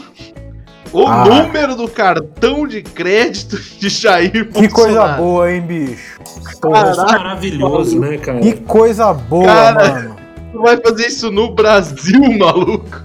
o 0.93 1.07
Ah. 1.07 1.25
número 1.25 1.75
do 1.77 1.89
cartão 1.89 2.67
de 2.67 2.83
crédito 2.83 3.57
de 3.79 3.89
Jair 3.89 4.49
Que 4.51 4.69
coisa 4.69 4.93
Bolsonaro. 5.01 5.23
boa, 5.23 5.53
hein, 5.53 5.61
bicho? 5.63 6.21
É 6.65 6.97
maravilhoso, 6.97 7.99
né, 8.01 8.17
cara? 8.19 8.41
Que 8.41 8.53
coisa 8.55 9.13
boa, 9.13 9.45
Cara. 9.47 9.89
mano. 9.95 10.17
Tu 10.51 10.63
vai 10.63 10.79
fazer 10.81 11.07
isso 11.09 11.31
no 11.31 11.55
Brasil, 11.55 12.21
maluco? 12.39 13.03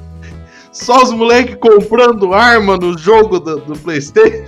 Só 0.71 1.03
os 1.03 1.11
moleques 1.11 1.57
comprando 1.59 2.33
arma 2.33 2.77
no 2.77 2.97
jogo 2.97 3.37
do, 3.39 3.57
do 3.59 3.77
Playstation? 3.77 4.45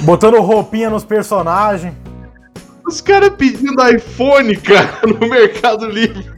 Botando 0.00 0.38
roupinha 0.40 0.90
nos 0.90 1.02
personagens. 1.04 1.94
Os 2.86 3.00
caras 3.00 3.30
pedindo 3.30 3.82
iPhone, 3.88 4.54
cara, 4.56 5.00
no 5.06 5.26
Mercado 5.28 5.86
Livre. 5.86 6.30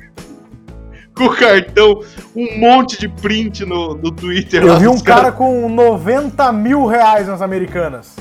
Com 1.17 1.31
cartão, 1.31 2.03
um 2.35 2.59
monte 2.59 3.01
de 3.01 3.09
print 3.09 3.65
no, 3.65 3.95
no 3.95 4.11
Twitter. 4.11 4.63
Eu 4.63 4.79
vi 4.79 4.87
um 4.87 5.01
cara 5.01 5.33
com 5.33 5.67
90 5.69 6.53
mil 6.53 6.85
reais 6.85 7.27
nas 7.27 7.41
americanas. 7.41 8.15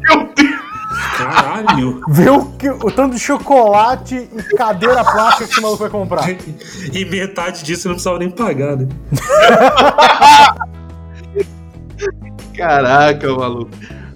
Meu 0.00 0.28
Deus! 0.36 0.68
Caralho! 1.16 2.00
Viu 2.08 2.44
que, 2.56 2.70
o 2.70 2.90
tanto 2.92 3.16
de 3.16 3.20
chocolate 3.20 4.28
e 4.32 4.56
cadeira 4.56 5.02
plástica 5.02 5.46
que 5.46 5.52
esse 5.52 5.60
maluco 5.60 5.80
vai 5.82 5.90
comprar. 5.90 6.24
E 6.92 7.04
metade 7.04 7.64
disso 7.64 7.88
não 7.88 7.94
precisava 7.94 8.20
nem 8.20 8.30
pagar, 8.30 8.76
né? 8.76 8.86
Caraca, 12.56 13.34
maluco. 13.34 13.70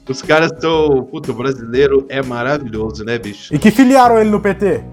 Os 0.09 0.23
caras 0.23 0.53
estão. 0.53 1.05
Puta, 1.11 1.33
o 1.33 1.35
brasileiro 1.35 2.07
é 2.09 2.23
maravilhoso, 2.23 3.05
né, 3.05 3.19
bicho? 3.19 3.55
E 3.55 3.59
que 3.59 3.71
filiaram 3.71 4.19
ele 4.19 4.31
no 4.31 4.41
PT? 4.41 4.85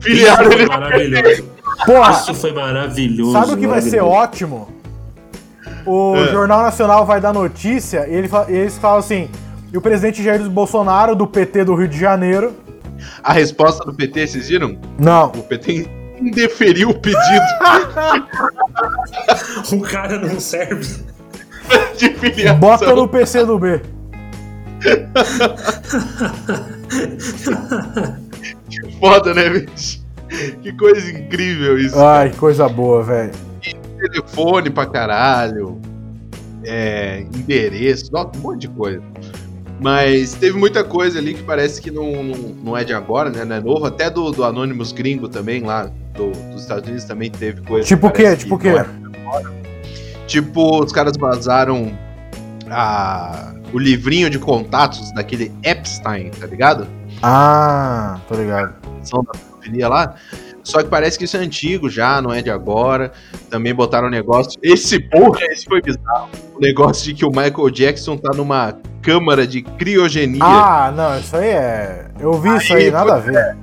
Filiaram 0.00 0.48
Isso 0.48 0.52
ele. 0.52 0.66
foi 0.66 0.78
maravilhoso. 0.78 1.44
Porra, 1.86 2.12
Isso 2.12 2.34
foi 2.34 2.52
maravilhoso. 2.52 3.32
sabe 3.32 3.52
o 3.52 3.56
que 3.56 3.66
vai 3.66 3.80
ser 3.80 4.02
ótimo? 4.02 4.68
O 5.84 6.14
É. 6.16 6.28
Jornal 6.30 6.62
Nacional 6.62 7.04
vai 7.04 7.20
dar 7.20 7.32
notícia 7.32 8.06
e 8.08 8.14
ele 8.14 8.30
eles 8.48 8.78
falam 8.78 8.98
assim: 8.98 9.28
e 9.72 9.76
o 9.76 9.80
presidente 9.80 10.22
Jair 10.22 10.48
Bolsonaro, 10.48 11.16
do 11.16 11.26
PT 11.26 11.64
do 11.64 11.74
Rio 11.74 11.88
de 11.88 11.98
Janeiro. 11.98 12.52
A 13.24 13.32
resposta 13.32 13.84
do 13.84 13.92
PT, 13.92 14.28
vocês 14.28 14.48
viram? 14.48 14.78
Não. 14.98 15.26
O 15.28 15.42
PT 15.42 15.88
indeferiu 16.20 16.90
o 16.90 16.94
pedido 16.94 17.18
O 19.72 19.80
cara 19.80 20.18
não 20.20 20.38
serve. 20.38 21.02
de 21.98 22.10
filiação. 22.10 22.60
Bota 22.60 22.94
no 22.94 23.08
PC 23.08 23.44
do 23.44 23.58
B. 23.58 23.80
Foda, 29.00 29.34
né, 29.34 29.48
bicho? 29.48 30.01
Que 30.62 30.72
coisa 30.72 31.10
incrível 31.10 31.78
isso. 31.78 31.98
Ai, 32.00 32.30
que 32.30 32.36
coisa 32.36 32.68
boa, 32.68 33.02
velho. 33.02 33.32
Telefone 33.98 34.70
pra 34.70 34.86
caralho. 34.86 35.80
É, 36.64 37.20
endereço, 37.34 38.10
um 38.14 38.38
monte 38.38 38.62
de 38.62 38.68
coisa. 38.68 39.02
Mas 39.80 40.34
teve 40.34 40.56
muita 40.56 40.84
coisa 40.84 41.18
ali 41.18 41.34
que 41.34 41.42
parece 41.42 41.80
que 41.82 41.90
não, 41.90 42.22
não, 42.22 42.36
não 42.64 42.76
é 42.76 42.84
de 42.84 42.94
agora, 42.94 43.30
né? 43.30 43.44
Não 43.44 43.56
é 43.56 43.60
novo. 43.60 43.84
Até 43.84 44.08
do, 44.08 44.30
do 44.30 44.44
Anonymous 44.44 44.92
gringo 44.92 45.28
também, 45.28 45.62
lá 45.62 45.90
do- 46.14 46.30
dos 46.52 46.62
Estados 46.62 46.84
Unidos, 46.86 47.04
também 47.04 47.30
teve 47.30 47.62
coisa. 47.62 47.86
Tipo 47.86 48.06
o 48.06 48.10
que 48.12 48.22
quê? 48.22 48.36
Tipo 48.36 48.54
o 48.54 48.58
quê? 48.58 48.68
é. 48.68 48.86
Tipo, 50.26 50.84
os 50.84 50.92
caras 50.92 51.16
vazaram 51.16 51.92
a, 52.70 53.52
o 53.72 53.78
livrinho 53.78 54.30
de 54.30 54.38
contatos 54.38 55.12
daquele 55.12 55.52
Epstein, 55.64 56.30
tá 56.30 56.46
ligado? 56.46 56.86
Ah, 57.22 58.18
tô 58.28 58.34
ligado. 58.36 58.74
ação 59.02 59.24
da 59.24 59.32
pedofilia 59.62 59.88
lá. 59.88 60.14
Só 60.64 60.82
que 60.82 60.88
parece 60.88 61.18
que 61.18 61.24
isso 61.24 61.36
é 61.36 61.40
antigo 61.40 61.88
já, 61.88 62.20
não 62.20 62.32
é 62.32 62.42
de 62.42 62.50
agora. 62.50 63.12
Também 63.48 63.74
botaram 63.74 64.08
um 64.08 64.10
negócio. 64.10 64.58
Esse 64.62 65.00
porra, 65.00 65.40
esse 65.50 65.64
foi 65.64 65.80
bizarro. 65.80 66.28
O 66.54 66.60
negócio 66.60 67.04
de 67.04 67.14
que 67.14 67.24
o 67.24 67.30
Michael 67.30 67.70
Jackson 67.70 68.16
tá 68.16 68.30
numa 68.36 68.76
câmara 69.00 69.46
de 69.46 69.62
criogenia. 69.62 70.42
Ah, 70.42 70.92
não, 70.94 71.18
isso 71.18 71.36
aí 71.36 71.48
é. 71.48 72.06
Eu 72.20 72.34
vi 72.34 72.56
isso 72.56 72.74
aí, 72.74 72.84
Aí, 72.84 72.90
nada 72.90 73.14
a 73.14 73.18
ver. 73.18 73.56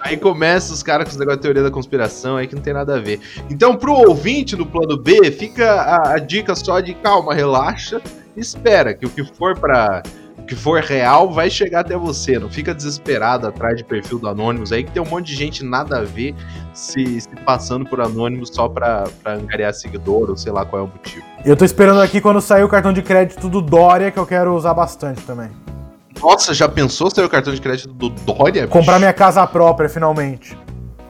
Aí 0.00 0.16
começa 0.16 0.74
os 0.74 0.82
caras 0.82 1.06
com 1.06 1.12
os 1.12 1.18
negócios 1.18 1.40
de 1.40 1.42
teoria 1.44 1.62
da 1.62 1.70
conspiração 1.70 2.36
aí 2.36 2.46
que 2.46 2.54
não 2.54 2.62
tem 2.62 2.74
nada 2.74 2.96
a 2.96 3.00
ver. 3.00 3.20
Então, 3.48 3.76
pro 3.76 3.92
ouvinte 3.92 4.54
do 4.56 4.66
plano 4.66 4.98
B, 4.98 5.30
fica 5.30 5.72
a, 5.72 6.14
a 6.14 6.18
dica 6.18 6.54
só 6.54 6.80
de 6.80 6.92
calma, 6.94 7.32
relaxa, 7.32 8.02
e 8.36 8.40
espera 8.40 8.92
que 8.92 9.06
o 9.06 9.08
que 9.08 9.24
for 9.24 9.58
para 9.58 10.02
que 10.46 10.54
for 10.54 10.80
real 10.82 11.30
vai 11.30 11.48
chegar 11.50 11.80
até 11.80 11.96
você. 11.96 12.38
Não 12.38 12.48
fica 12.48 12.74
desesperado 12.74 13.46
atrás 13.46 13.76
de 13.76 13.84
perfil 13.84 14.18
do 14.18 14.28
Anonymous 14.28 14.72
aí, 14.72 14.84
que 14.84 14.90
tem 14.90 15.02
um 15.02 15.06
monte 15.06 15.26
de 15.26 15.34
gente 15.34 15.64
nada 15.64 15.98
a 15.98 16.02
ver 16.02 16.34
se, 16.72 17.20
se 17.20 17.28
passando 17.44 17.84
por 17.86 18.00
Anonymous 18.00 18.50
só 18.52 18.68
pra, 18.68 19.04
pra 19.22 19.34
angariar 19.34 19.72
seguidor, 19.72 20.30
ou 20.30 20.36
sei 20.36 20.52
lá 20.52 20.64
qual 20.64 20.82
é 20.82 20.84
o 20.84 20.88
motivo. 20.88 21.24
Eu 21.44 21.56
tô 21.56 21.64
esperando 21.64 22.00
aqui 22.00 22.20
quando 22.20 22.40
sair 22.40 22.62
o 22.62 22.68
cartão 22.68 22.92
de 22.92 23.02
crédito 23.02 23.48
do 23.48 23.60
Dória, 23.60 24.10
que 24.10 24.18
eu 24.18 24.26
quero 24.26 24.54
usar 24.54 24.74
bastante 24.74 25.22
também. 25.22 25.50
Nossa, 26.20 26.54
já 26.54 26.68
pensou 26.68 27.10
ser 27.10 27.24
o 27.24 27.28
cartão 27.28 27.52
de 27.52 27.60
crédito 27.60 27.92
do 27.92 28.08
Dória? 28.08 28.66
Comprar 28.66 28.94
bicho? 28.94 29.00
minha 29.00 29.12
casa 29.12 29.46
própria, 29.46 29.88
finalmente. 29.88 30.56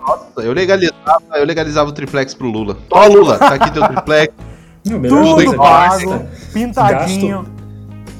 Nossa, 0.00 0.40
eu 0.40 0.52
legalizava, 0.52 1.22
eu 1.34 1.44
legalizava 1.44 1.90
o 1.90 1.92
triplex 1.92 2.34
pro 2.34 2.48
Lula. 2.48 2.76
Ó, 2.90 3.06
Lula, 3.06 3.38
tá 3.38 3.54
aqui 3.54 3.70
teu 3.70 3.86
triplex. 3.86 4.34
Não, 4.84 5.00
Tudo 5.00 5.56
pago, 5.56 6.10
gasta, 6.10 6.30
pintadinho. 6.52 7.53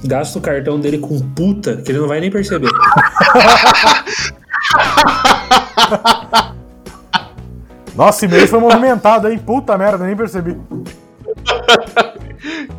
Gasta 0.05 0.39
o 0.39 0.43
cartão 0.43 0.79
dele 0.79 0.99
com 0.99 1.19
puta, 1.19 1.77
que 1.79 1.91
ele 1.91 1.99
não 1.99 2.09
vai 2.09 2.21
nem 2.21 2.31
perceber. 2.31 2.71
Nossa, 7.97 8.27
esse 8.27 8.35
mês 8.35 8.51
foi 8.51 8.59
movimentado, 8.59 9.29
hein? 9.29 9.39
Puta 9.39 9.79
merda, 9.79 10.05
nem 10.05 10.17
percebi. 10.17 10.59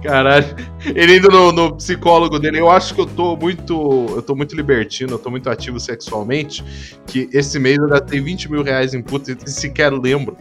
Caralho. 0.04 0.56
Ele 0.86 1.18
indo 1.18 1.30
no, 1.30 1.52
no 1.52 1.76
psicólogo 1.78 2.38
dele, 2.38 2.60
eu 2.60 2.70
acho 2.70 2.94
que 2.94 3.02
eu 3.02 3.06
tô 3.06 3.36
muito. 3.36 4.06
Eu 4.16 4.22
tô 4.22 4.36
muito 4.36 4.56
libertino, 4.56 5.14
eu 5.14 5.20
tô 5.20 5.32
muito 5.32 5.50
ativo 5.50 5.80
sexualmente. 5.80 6.64
Que 7.08 7.30
esse 7.34 7.58
mês 7.58 7.78
eu 7.78 7.88
gastei 7.88 8.20
20 8.20 8.52
mil 8.52 8.62
reais 8.62 8.94
em 8.94 9.02
puta 9.02 9.32
e 9.32 9.50
sequer 9.50 9.92
lembro. 9.92 10.38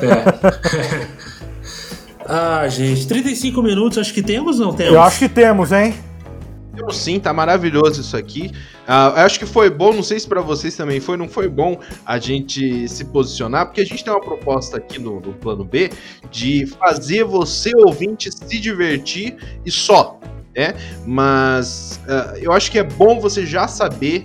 É. 0.00 1.28
ah, 2.28 2.68
gente, 2.68 3.08
35 3.08 3.62
minutos, 3.62 3.96
acho 3.96 4.12
que 4.12 4.22
temos, 4.22 4.58
não 4.58 4.74
temos? 4.74 4.92
Eu 4.92 5.00
acho 5.00 5.18
que 5.18 5.28
temos, 5.28 5.72
hein? 5.72 5.94
Temos 6.76 6.96
sim, 6.98 7.18
tá 7.18 7.32
maravilhoso 7.32 8.02
isso 8.02 8.16
aqui. 8.16 8.52
Eu 8.86 9.22
acho 9.24 9.38
que 9.38 9.46
foi 9.46 9.70
bom, 9.70 9.94
não 9.94 10.02
sei 10.02 10.20
se 10.20 10.28
pra 10.28 10.42
vocês 10.42 10.76
também 10.76 11.00
foi, 11.00 11.16
não 11.16 11.28
foi 11.28 11.48
bom 11.48 11.80
a 12.04 12.18
gente 12.18 12.86
se 12.86 13.04
posicionar, 13.06 13.66
porque 13.66 13.80
a 13.80 13.84
gente 13.84 14.04
tem 14.04 14.12
uma 14.12 14.20
proposta 14.20 14.76
aqui 14.76 15.00
no, 15.00 15.20
no 15.20 15.32
plano 15.32 15.64
B 15.64 15.90
de 16.30 16.66
fazer 16.66 17.24
você, 17.24 17.72
ouvinte, 17.74 18.30
se 18.30 18.60
divertir 18.60 19.36
e 19.64 19.70
só, 19.70 20.20
né? 20.54 20.74
Mas 21.06 21.98
ah, 22.06 22.34
eu 22.40 22.52
acho 22.52 22.70
que 22.70 22.78
é 22.78 22.84
bom 22.84 23.18
você 23.18 23.46
já 23.46 23.66
saber 23.66 24.24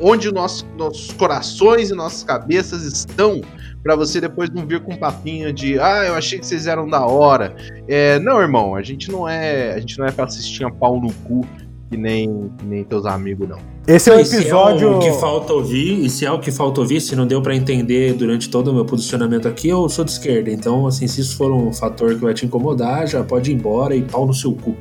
onde 0.00 0.30
nosso, 0.32 0.66
nossos 0.76 1.12
corações 1.12 1.90
e 1.90 1.94
nossas 1.94 2.24
cabeças 2.24 2.82
estão 2.82 3.40
pra 3.86 3.94
você 3.96 4.20
depois 4.20 4.50
não 4.50 4.66
vir 4.66 4.80
com 4.80 4.92
um 4.94 4.96
papinho 4.96 5.52
de 5.52 5.78
ah, 5.78 6.04
eu 6.06 6.14
achei 6.14 6.38
que 6.40 6.46
vocês 6.46 6.66
eram 6.66 6.88
da 6.88 7.06
hora. 7.06 7.54
É, 7.86 8.18
não, 8.18 8.40
irmão, 8.40 8.74
a 8.74 8.82
gente 8.82 9.10
não 9.12 9.28
é, 9.28 9.74
a 9.74 9.78
gente 9.78 9.96
não 9.98 10.06
é 10.06 10.10
pra 10.10 10.24
assistir 10.24 10.64
a 10.64 10.70
pau 10.70 11.00
no 11.00 11.12
cu 11.12 11.46
que 11.88 11.96
nem, 11.96 12.50
que 12.58 12.64
nem 12.66 12.82
teus 12.82 13.06
amigos 13.06 13.48
não. 13.48 13.58
Esse 13.86 14.10
é 14.10 14.16
o 14.16 14.24
se 14.24 14.36
é 14.36 14.40
episódio. 14.40 14.96
o 14.96 14.98
que 14.98 15.12
falta 15.12 15.52
ouvir, 15.52 16.04
e 16.04 16.10
se 16.10 16.26
é 16.26 16.32
o 16.32 16.40
que 16.40 16.50
falta 16.50 16.80
ouvir, 16.80 17.00
se 17.00 17.14
não 17.14 17.24
deu 17.24 17.40
pra 17.40 17.54
entender 17.54 18.12
durante 18.14 18.50
todo 18.50 18.72
o 18.72 18.74
meu 18.74 18.84
posicionamento 18.84 19.46
aqui, 19.46 19.68
eu 19.68 19.88
sou 19.88 20.04
de 20.04 20.10
esquerda. 20.10 20.50
Então, 20.50 20.88
assim, 20.88 21.06
se 21.06 21.20
isso 21.20 21.36
for 21.36 21.52
um 21.52 21.72
fator 21.72 22.08
que 22.16 22.20
vai 22.20 22.34
te 22.34 22.44
incomodar, 22.44 23.06
já 23.06 23.22
pode 23.22 23.52
ir 23.52 23.54
embora 23.54 23.94
e 23.94 24.02
pau 24.02 24.26
no 24.26 24.34
seu 24.34 24.50
cu. 24.52 24.74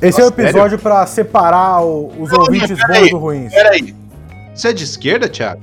Esse 0.00 0.18
é 0.18 0.24
o 0.24 0.30
Nossa, 0.30 0.42
episódio 0.42 0.78
pra 0.78 1.04
separar 1.04 1.82
o- 1.84 2.10
os 2.18 2.32
ouvintes 2.32 2.78
bons 2.88 3.10
do 3.10 3.18
ruins. 3.18 3.52
Peraí, 3.52 3.94
você 4.54 4.68
é 4.68 4.72
de 4.72 4.84
esquerda, 4.84 5.28
Thiago? 5.28 5.60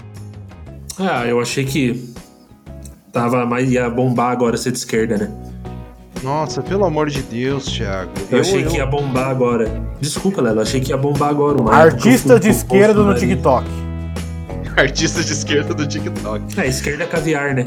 Ah, 1.00 1.26
eu 1.26 1.40
achei 1.42 1.66
que 1.66 2.13
tava 3.14 3.46
mais 3.46 3.72
ia 3.72 3.90
bombar 3.90 4.32
agora 4.32 4.58
ser 4.58 4.72
de 4.72 4.80
esquerda, 4.80 5.18
né? 5.18 5.32
Nossa, 6.24 6.62
pelo 6.62 6.84
amor 6.86 7.10
de 7.10 7.22
Deus, 7.22 7.66
Thiago. 7.66 8.12
Eu, 8.32 8.40
achei 8.40 8.64
que 8.64 8.78
ia 8.78 8.86
bombar 8.86 9.28
agora. 9.30 9.70
Desculpa, 10.02 10.42
Lelo, 10.42 10.62
achei 10.62 10.80
que 10.82 10.90
ia 10.90 10.98
bombar 10.98 11.30
agora. 11.30 11.62
o 11.62 11.70
Artista 11.70 12.34
eu 12.34 12.40
de 12.40 12.50
esquerda 12.50 13.02
no. 13.04 13.14
TikTok. 13.14 13.68
Artista 14.76 15.22
de 15.24 15.32
esquerda 15.32 15.74
do 15.74 15.86
TikTok. 15.88 16.60
É, 16.60 16.68
esquerda 16.68 17.06
caviar, 17.06 17.54
né? 17.54 17.64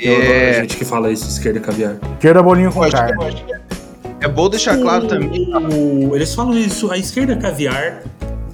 Eu 0.00 0.14
adoro 0.16 0.30
a 0.30 0.34
É, 0.34 0.60
gente 0.60 0.76
que 0.76 0.84
fala 0.84 1.10
isso, 1.10 1.26
esquerda 1.28 1.58
caviar. 1.60 1.96
Esquerda 2.14 2.42
bolinho 2.42 2.68
eu 2.68 2.72
com 2.72 2.80
carne. 2.90 3.12
eu 3.22 3.22
acho 3.28 3.44
que 3.44 3.52
é- 3.52 3.60
é 4.20 4.28
bom 4.28 4.48
deixar 4.50 4.76
claro 4.78 5.06
também. 5.06 5.48
O- 5.72 6.14
Eles 6.14 6.34
falam 6.34 6.54
isso, 6.58 6.90
a 6.90 6.98
esquerda 6.98 7.36
caviar, 7.36 8.02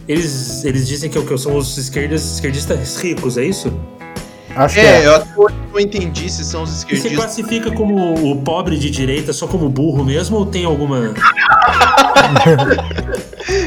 eles, 0.07 0.65
eles 0.65 0.87
dizem 0.87 1.11
que, 1.11 1.17
é 1.19 1.21
o 1.21 1.27
que 1.27 1.37
são 1.39 1.57
os 1.57 1.77
esquerdas, 1.79 2.35
esquerdistas 2.35 2.97
ricos, 2.99 3.37
é 3.39 3.45
isso? 3.45 3.73
Acho 4.57 4.75
que 4.75 4.81
É, 4.81 5.03
é. 5.03 5.07
eu 5.07 5.15
até 5.17 5.29
hoje 5.37 5.55
não 5.73 5.81
entendi 5.81 6.31
se 6.31 6.45
são 6.45 6.63
os 6.63 6.71
E 6.71 6.73
você 6.75 6.79
esquerdistas. 6.95 7.17
classifica 7.17 7.71
como 7.73 8.31
o 8.31 8.41
pobre 8.43 8.79
de 8.79 8.89
direita 8.91 9.33
só 9.33 9.47
como 9.47 9.69
burro 9.69 10.05
mesmo 10.05 10.37
ou 10.37 10.47
tem 10.47 10.65
alguma. 10.65 11.13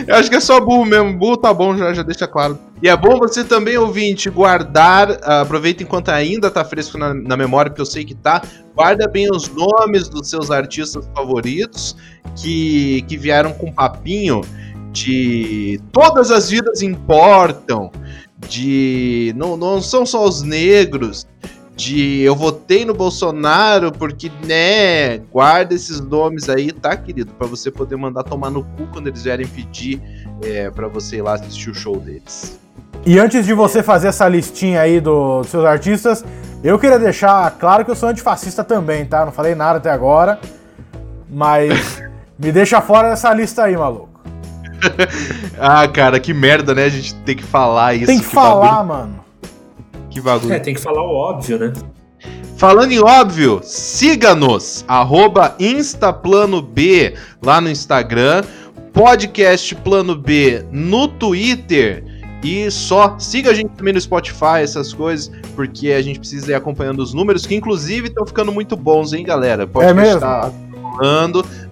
Eu 0.08 0.16
acho 0.16 0.30
que 0.30 0.36
é 0.36 0.40
só 0.40 0.60
burro 0.60 0.86
mesmo. 0.86 1.14
Burro 1.18 1.38
tá 1.38 1.54
bom, 1.54 1.76
já, 1.78 1.94
já 1.94 2.02
deixa 2.04 2.28
claro. 2.28 2.58
E 2.82 2.88
é 2.90 2.96
bom 2.96 3.18
você 3.18 3.44
também, 3.44 3.78
ouvinte, 3.78 4.30
guardar. 4.30 5.18
ah, 5.24 5.42
aproveita 5.42 5.84
enquanto 5.84 6.10
ainda 6.10 6.50
tá 6.50 6.64
fresco 6.66 6.98
na, 6.98 7.14
na 7.14 7.36
memória, 7.38 7.70
porque 7.70 7.82
eu 7.82 7.86
sei 7.86 8.04
que 8.06 8.16
tá. 8.16 8.42
Guarda 8.76 9.08
bem 9.08 9.30
os 9.32 9.50
nomes 9.50 10.08
dos 10.10 10.30
seus 10.30 10.50
artistas 10.52 11.08
favoritos 11.16 11.96
que, 12.36 13.04
que 13.08 13.18
vieram 13.18 13.54
com 13.54 13.72
papinho 13.72 14.42
de 14.92 15.80
todas 15.92 16.32
as 16.32 16.50
vidas 16.50 16.82
importam. 16.82 17.92
De. 18.48 19.34
Não, 19.36 19.58
não 19.58 19.82
são 19.82 20.06
só 20.06 20.26
os 20.26 20.42
negros. 20.42 21.28
De 21.76 22.22
eu 22.22 22.36
votei 22.36 22.84
no 22.86 22.94
Bolsonaro 22.96 23.92
porque, 23.92 24.32
né? 24.48 25.20
Guarda 25.32 25.76
esses 25.76 26.00
nomes 26.02 26.50
aí, 26.50 26.72
tá, 26.72 26.98
querido? 26.98 27.32
Pra 27.34 27.46
você 27.46 27.70
poder 27.70 27.96
mandar 27.98 28.24
tomar 28.24 28.50
no 28.50 28.64
cu 28.64 28.88
quando 28.92 29.08
eles 29.08 29.22
vierem 29.24 29.46
pedir 29.46 30.02
é, 30.42 30.72
para 30.72 30.88
você 30.88 31.18
ir 31.18 31.22
lá 31.22 31.34
assistir 31.36 31.70
o 31.70 31.76
show 31.76 32.00
deles. 32.00 32.60
E 33.06 33.20
antes 33.20 33.46
de 33.46 33.54
você 33.54 33.84
fazer 33.84 34.08
essa 34.08 34.28
listinha 34.28 34.82
aí 34.82 35.00
do- 35.00 35.42
dos 35.42 35.50
seus 35.52 35.64
artistas, 35.66 36.26
eu 36.64 36.80
queria 36.80 36.98
deixar 36.98 37.52
claro 37.60 37.86
que 37.86 37.92
eu 37.92 37.96
sou 37.96 38.10
antifascista 38.10 38.64
também, 38.64 39.06
tá? 39.06 39.24
Não 39.24 39.32
falei 39.32 39.54
nada 39.54 39.78
até 39.78 39.92
agora, 39.92 40.40
mas 41.30 42.02
me 42.40 42.52
deixa 42.52 42.82
fora 42.82 43.10
dessa 43.12 43.32
lista 43.36 43.66
aí, 43.66 43.78
maluco. 43.78 44.17
Ah, 45.60 45.88
cara, 45.88 46.20
que 46.20 46.34
merda, 46.34 46.74
né? 46.76 46.86
A 46.86 46.90
gente 46.90 47.14
tem 47.16 47.36
que 47.36 47.44
falar 47.44 47.96
isso. 47.96 48.06
Tem 48.06 48.20
que, 48.20 48.26
falar, 48.26 48.84
bagulho- 48.84 48.88
mano. 48.88 49.20
que 50.10 50.22
bagulho. 50.22 50.54
É, 50.54 50.60
tem 50.60 50.74
que 50.74 50.82
falar 50.82 51.02
o 51.02 51.14
óbvio, 51.16 51.58
né? 51.60 51.74
Falando 52.58 52.92
em 52.92 53.00
óbvio, 53.00 53.60
siga-nos, 53.64 54.84
arroba 54.88 55.56
InstaPlanoB 55.60 57.14
lá 57.44 57.62
no 57.62 57.70
Instagram, 57.70 58.44
podcast 58.92 59.76
Plano 59.76 60.16
B 60.16 60.66
no 60.72 61.08
Twitter 61.08 62.04
e 62.44 62.70
só 62.72 63.16
siga 63.20 63.52
a 63.52 63.54
gente 63.54 63.70
também 63.70 63.94
no 63.94 64.02
Spotify, 64.02 64.62
essas 64.62 64.94
coisas, 64.94 65.32
porque 65.56 65.92
a 65.92 66.02
gente 66.02 66.20
precisa 66.20 66.52
ir 66.52 66.56
acompanhando 66.56 67.00
os 67.00 67.14
números, 67.14 67.46
que 67.46 67.56
inclusive 67.56 68.08
estão 68.08 68.26
ficando 68.26 68.52
muito 68.52 68.76
bons, 68.76 69.14
hein, 69.14 69.24
galera? 69.24 69.66
O 69.66 69.68
podcast 69.68 70.00
É 70.00 70.04
mesmo? 70.04 70.20
Tá 70.22 70.52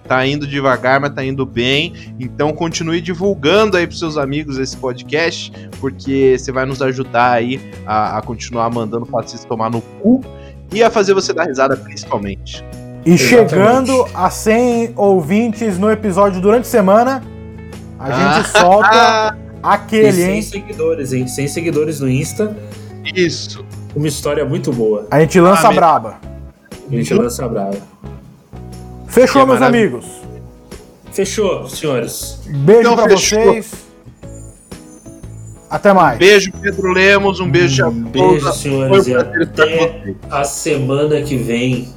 tá 0.06 0.26
indo 0.26 0.46
devagar, 0.46 1.00
mas 1.00 1.12
tá 1.12 1.24
indo 1.24 1.44
bem. 1.44 1.92
Então 2.18 2.52
continue 2.52 3.00
divulgando 3.00 3.76
aí 3.76 3.86
pros 3.86 3.98
seus 3.98 4.16
amigos 4.16 4.58
esse 4.58 4.76
podcast, 4.76 5.52
porque 5.80 6.36
você 6.38 6.52
vai 6.52 6.64
nos 6.66 6.80
ajudar 6.82 7.32
aí 7.32 7.60
a, 7.86 8.18
a 8.18 8.22
continuar 8.22 8.70
mandando 8.70 9.04
o 9.04 9.08
fascista 9.08 9.46
tomar 9.48 9.70
no 9.70 9.80
cu 9.80 10.24
e 10.72 10.82
a 10.82 10.90
fazer 10.90 11.14
você 11.14 11.32
dar 11.32 11.44
risada 11.44 11.76
principalmente. 11.76 12.64
E 13.04 13.12
Exatamente. 13.12 13.50
chegando 13.50 14.06
a 14.14 14.28
100 14.30 14.92
ouvintes 14.96 15.78
no 15.78 15.90
episódio 15.90 16.40
durante 16.40 16.62
a 16.62 16.70
semana, 16.70 17.22
a 17.98 18.10
gente 18.10 18.48
Ah, 18.54 18.60
solta 18.60 19.36
E 19.66 19.68
aquele, 19.68 20.12
100 20.12 20.34
hein? 20.34 20.42
seguidores, 20.42 21.12
hein? 21.12 21.26
100 21.26 21.48
seguidores 21.48 21.98
no 22.00 22.08
Insta. 22.08 22.56
Isso. 23.14 23.64
Uma 23.96 24.06
história 24.06 24.44
muito 24.44 24.72
boa. 24.72 25.06
A 25.10 25.20
gente 25.20 25.40
lança 25.40 25.68
Ah, 25.68 25.72
braba. 25.72 26.20
A 26.88 26.94
gente 26.94 27.12
lança 27.14 27.48
brava. 27.48 27.78
Fechou, 29.16 29.40
é 29.40 29.46
meus 29.46 29.62
amigos. 29.62 30.04
Fechou, 31.10 31.66
senhores. 31.70 32.38
Beijo 32.46 32.80
Então, 32.80 32.96
pra 32.96 33.08
fechou. 33.08 33.42
vocês. 33.44 33.72
Até 35.70 35.94
mais. 35.94 36.18
Beijo, 36.18 36.52
Pedro 36.60 36.92
Lemos. 36.92 37.40
Um 37.40 37.50
beijo, 37.50 37.86
Um 37.86 37.92
beijo, 38.04 38.52
senhores, 38.52 39.06
e 39.06 39.16
um 39.16 39.20
até 39.20 40.14
a 40.30 40.44
semana 40.44 41.22
que 41.22 41.34
vem. 41.34 41.88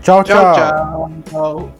Tchau, 0.00 0.22
tchau. 0.22 0.54
Tchau, 0.54 1.10
tchau. 1.28 1.72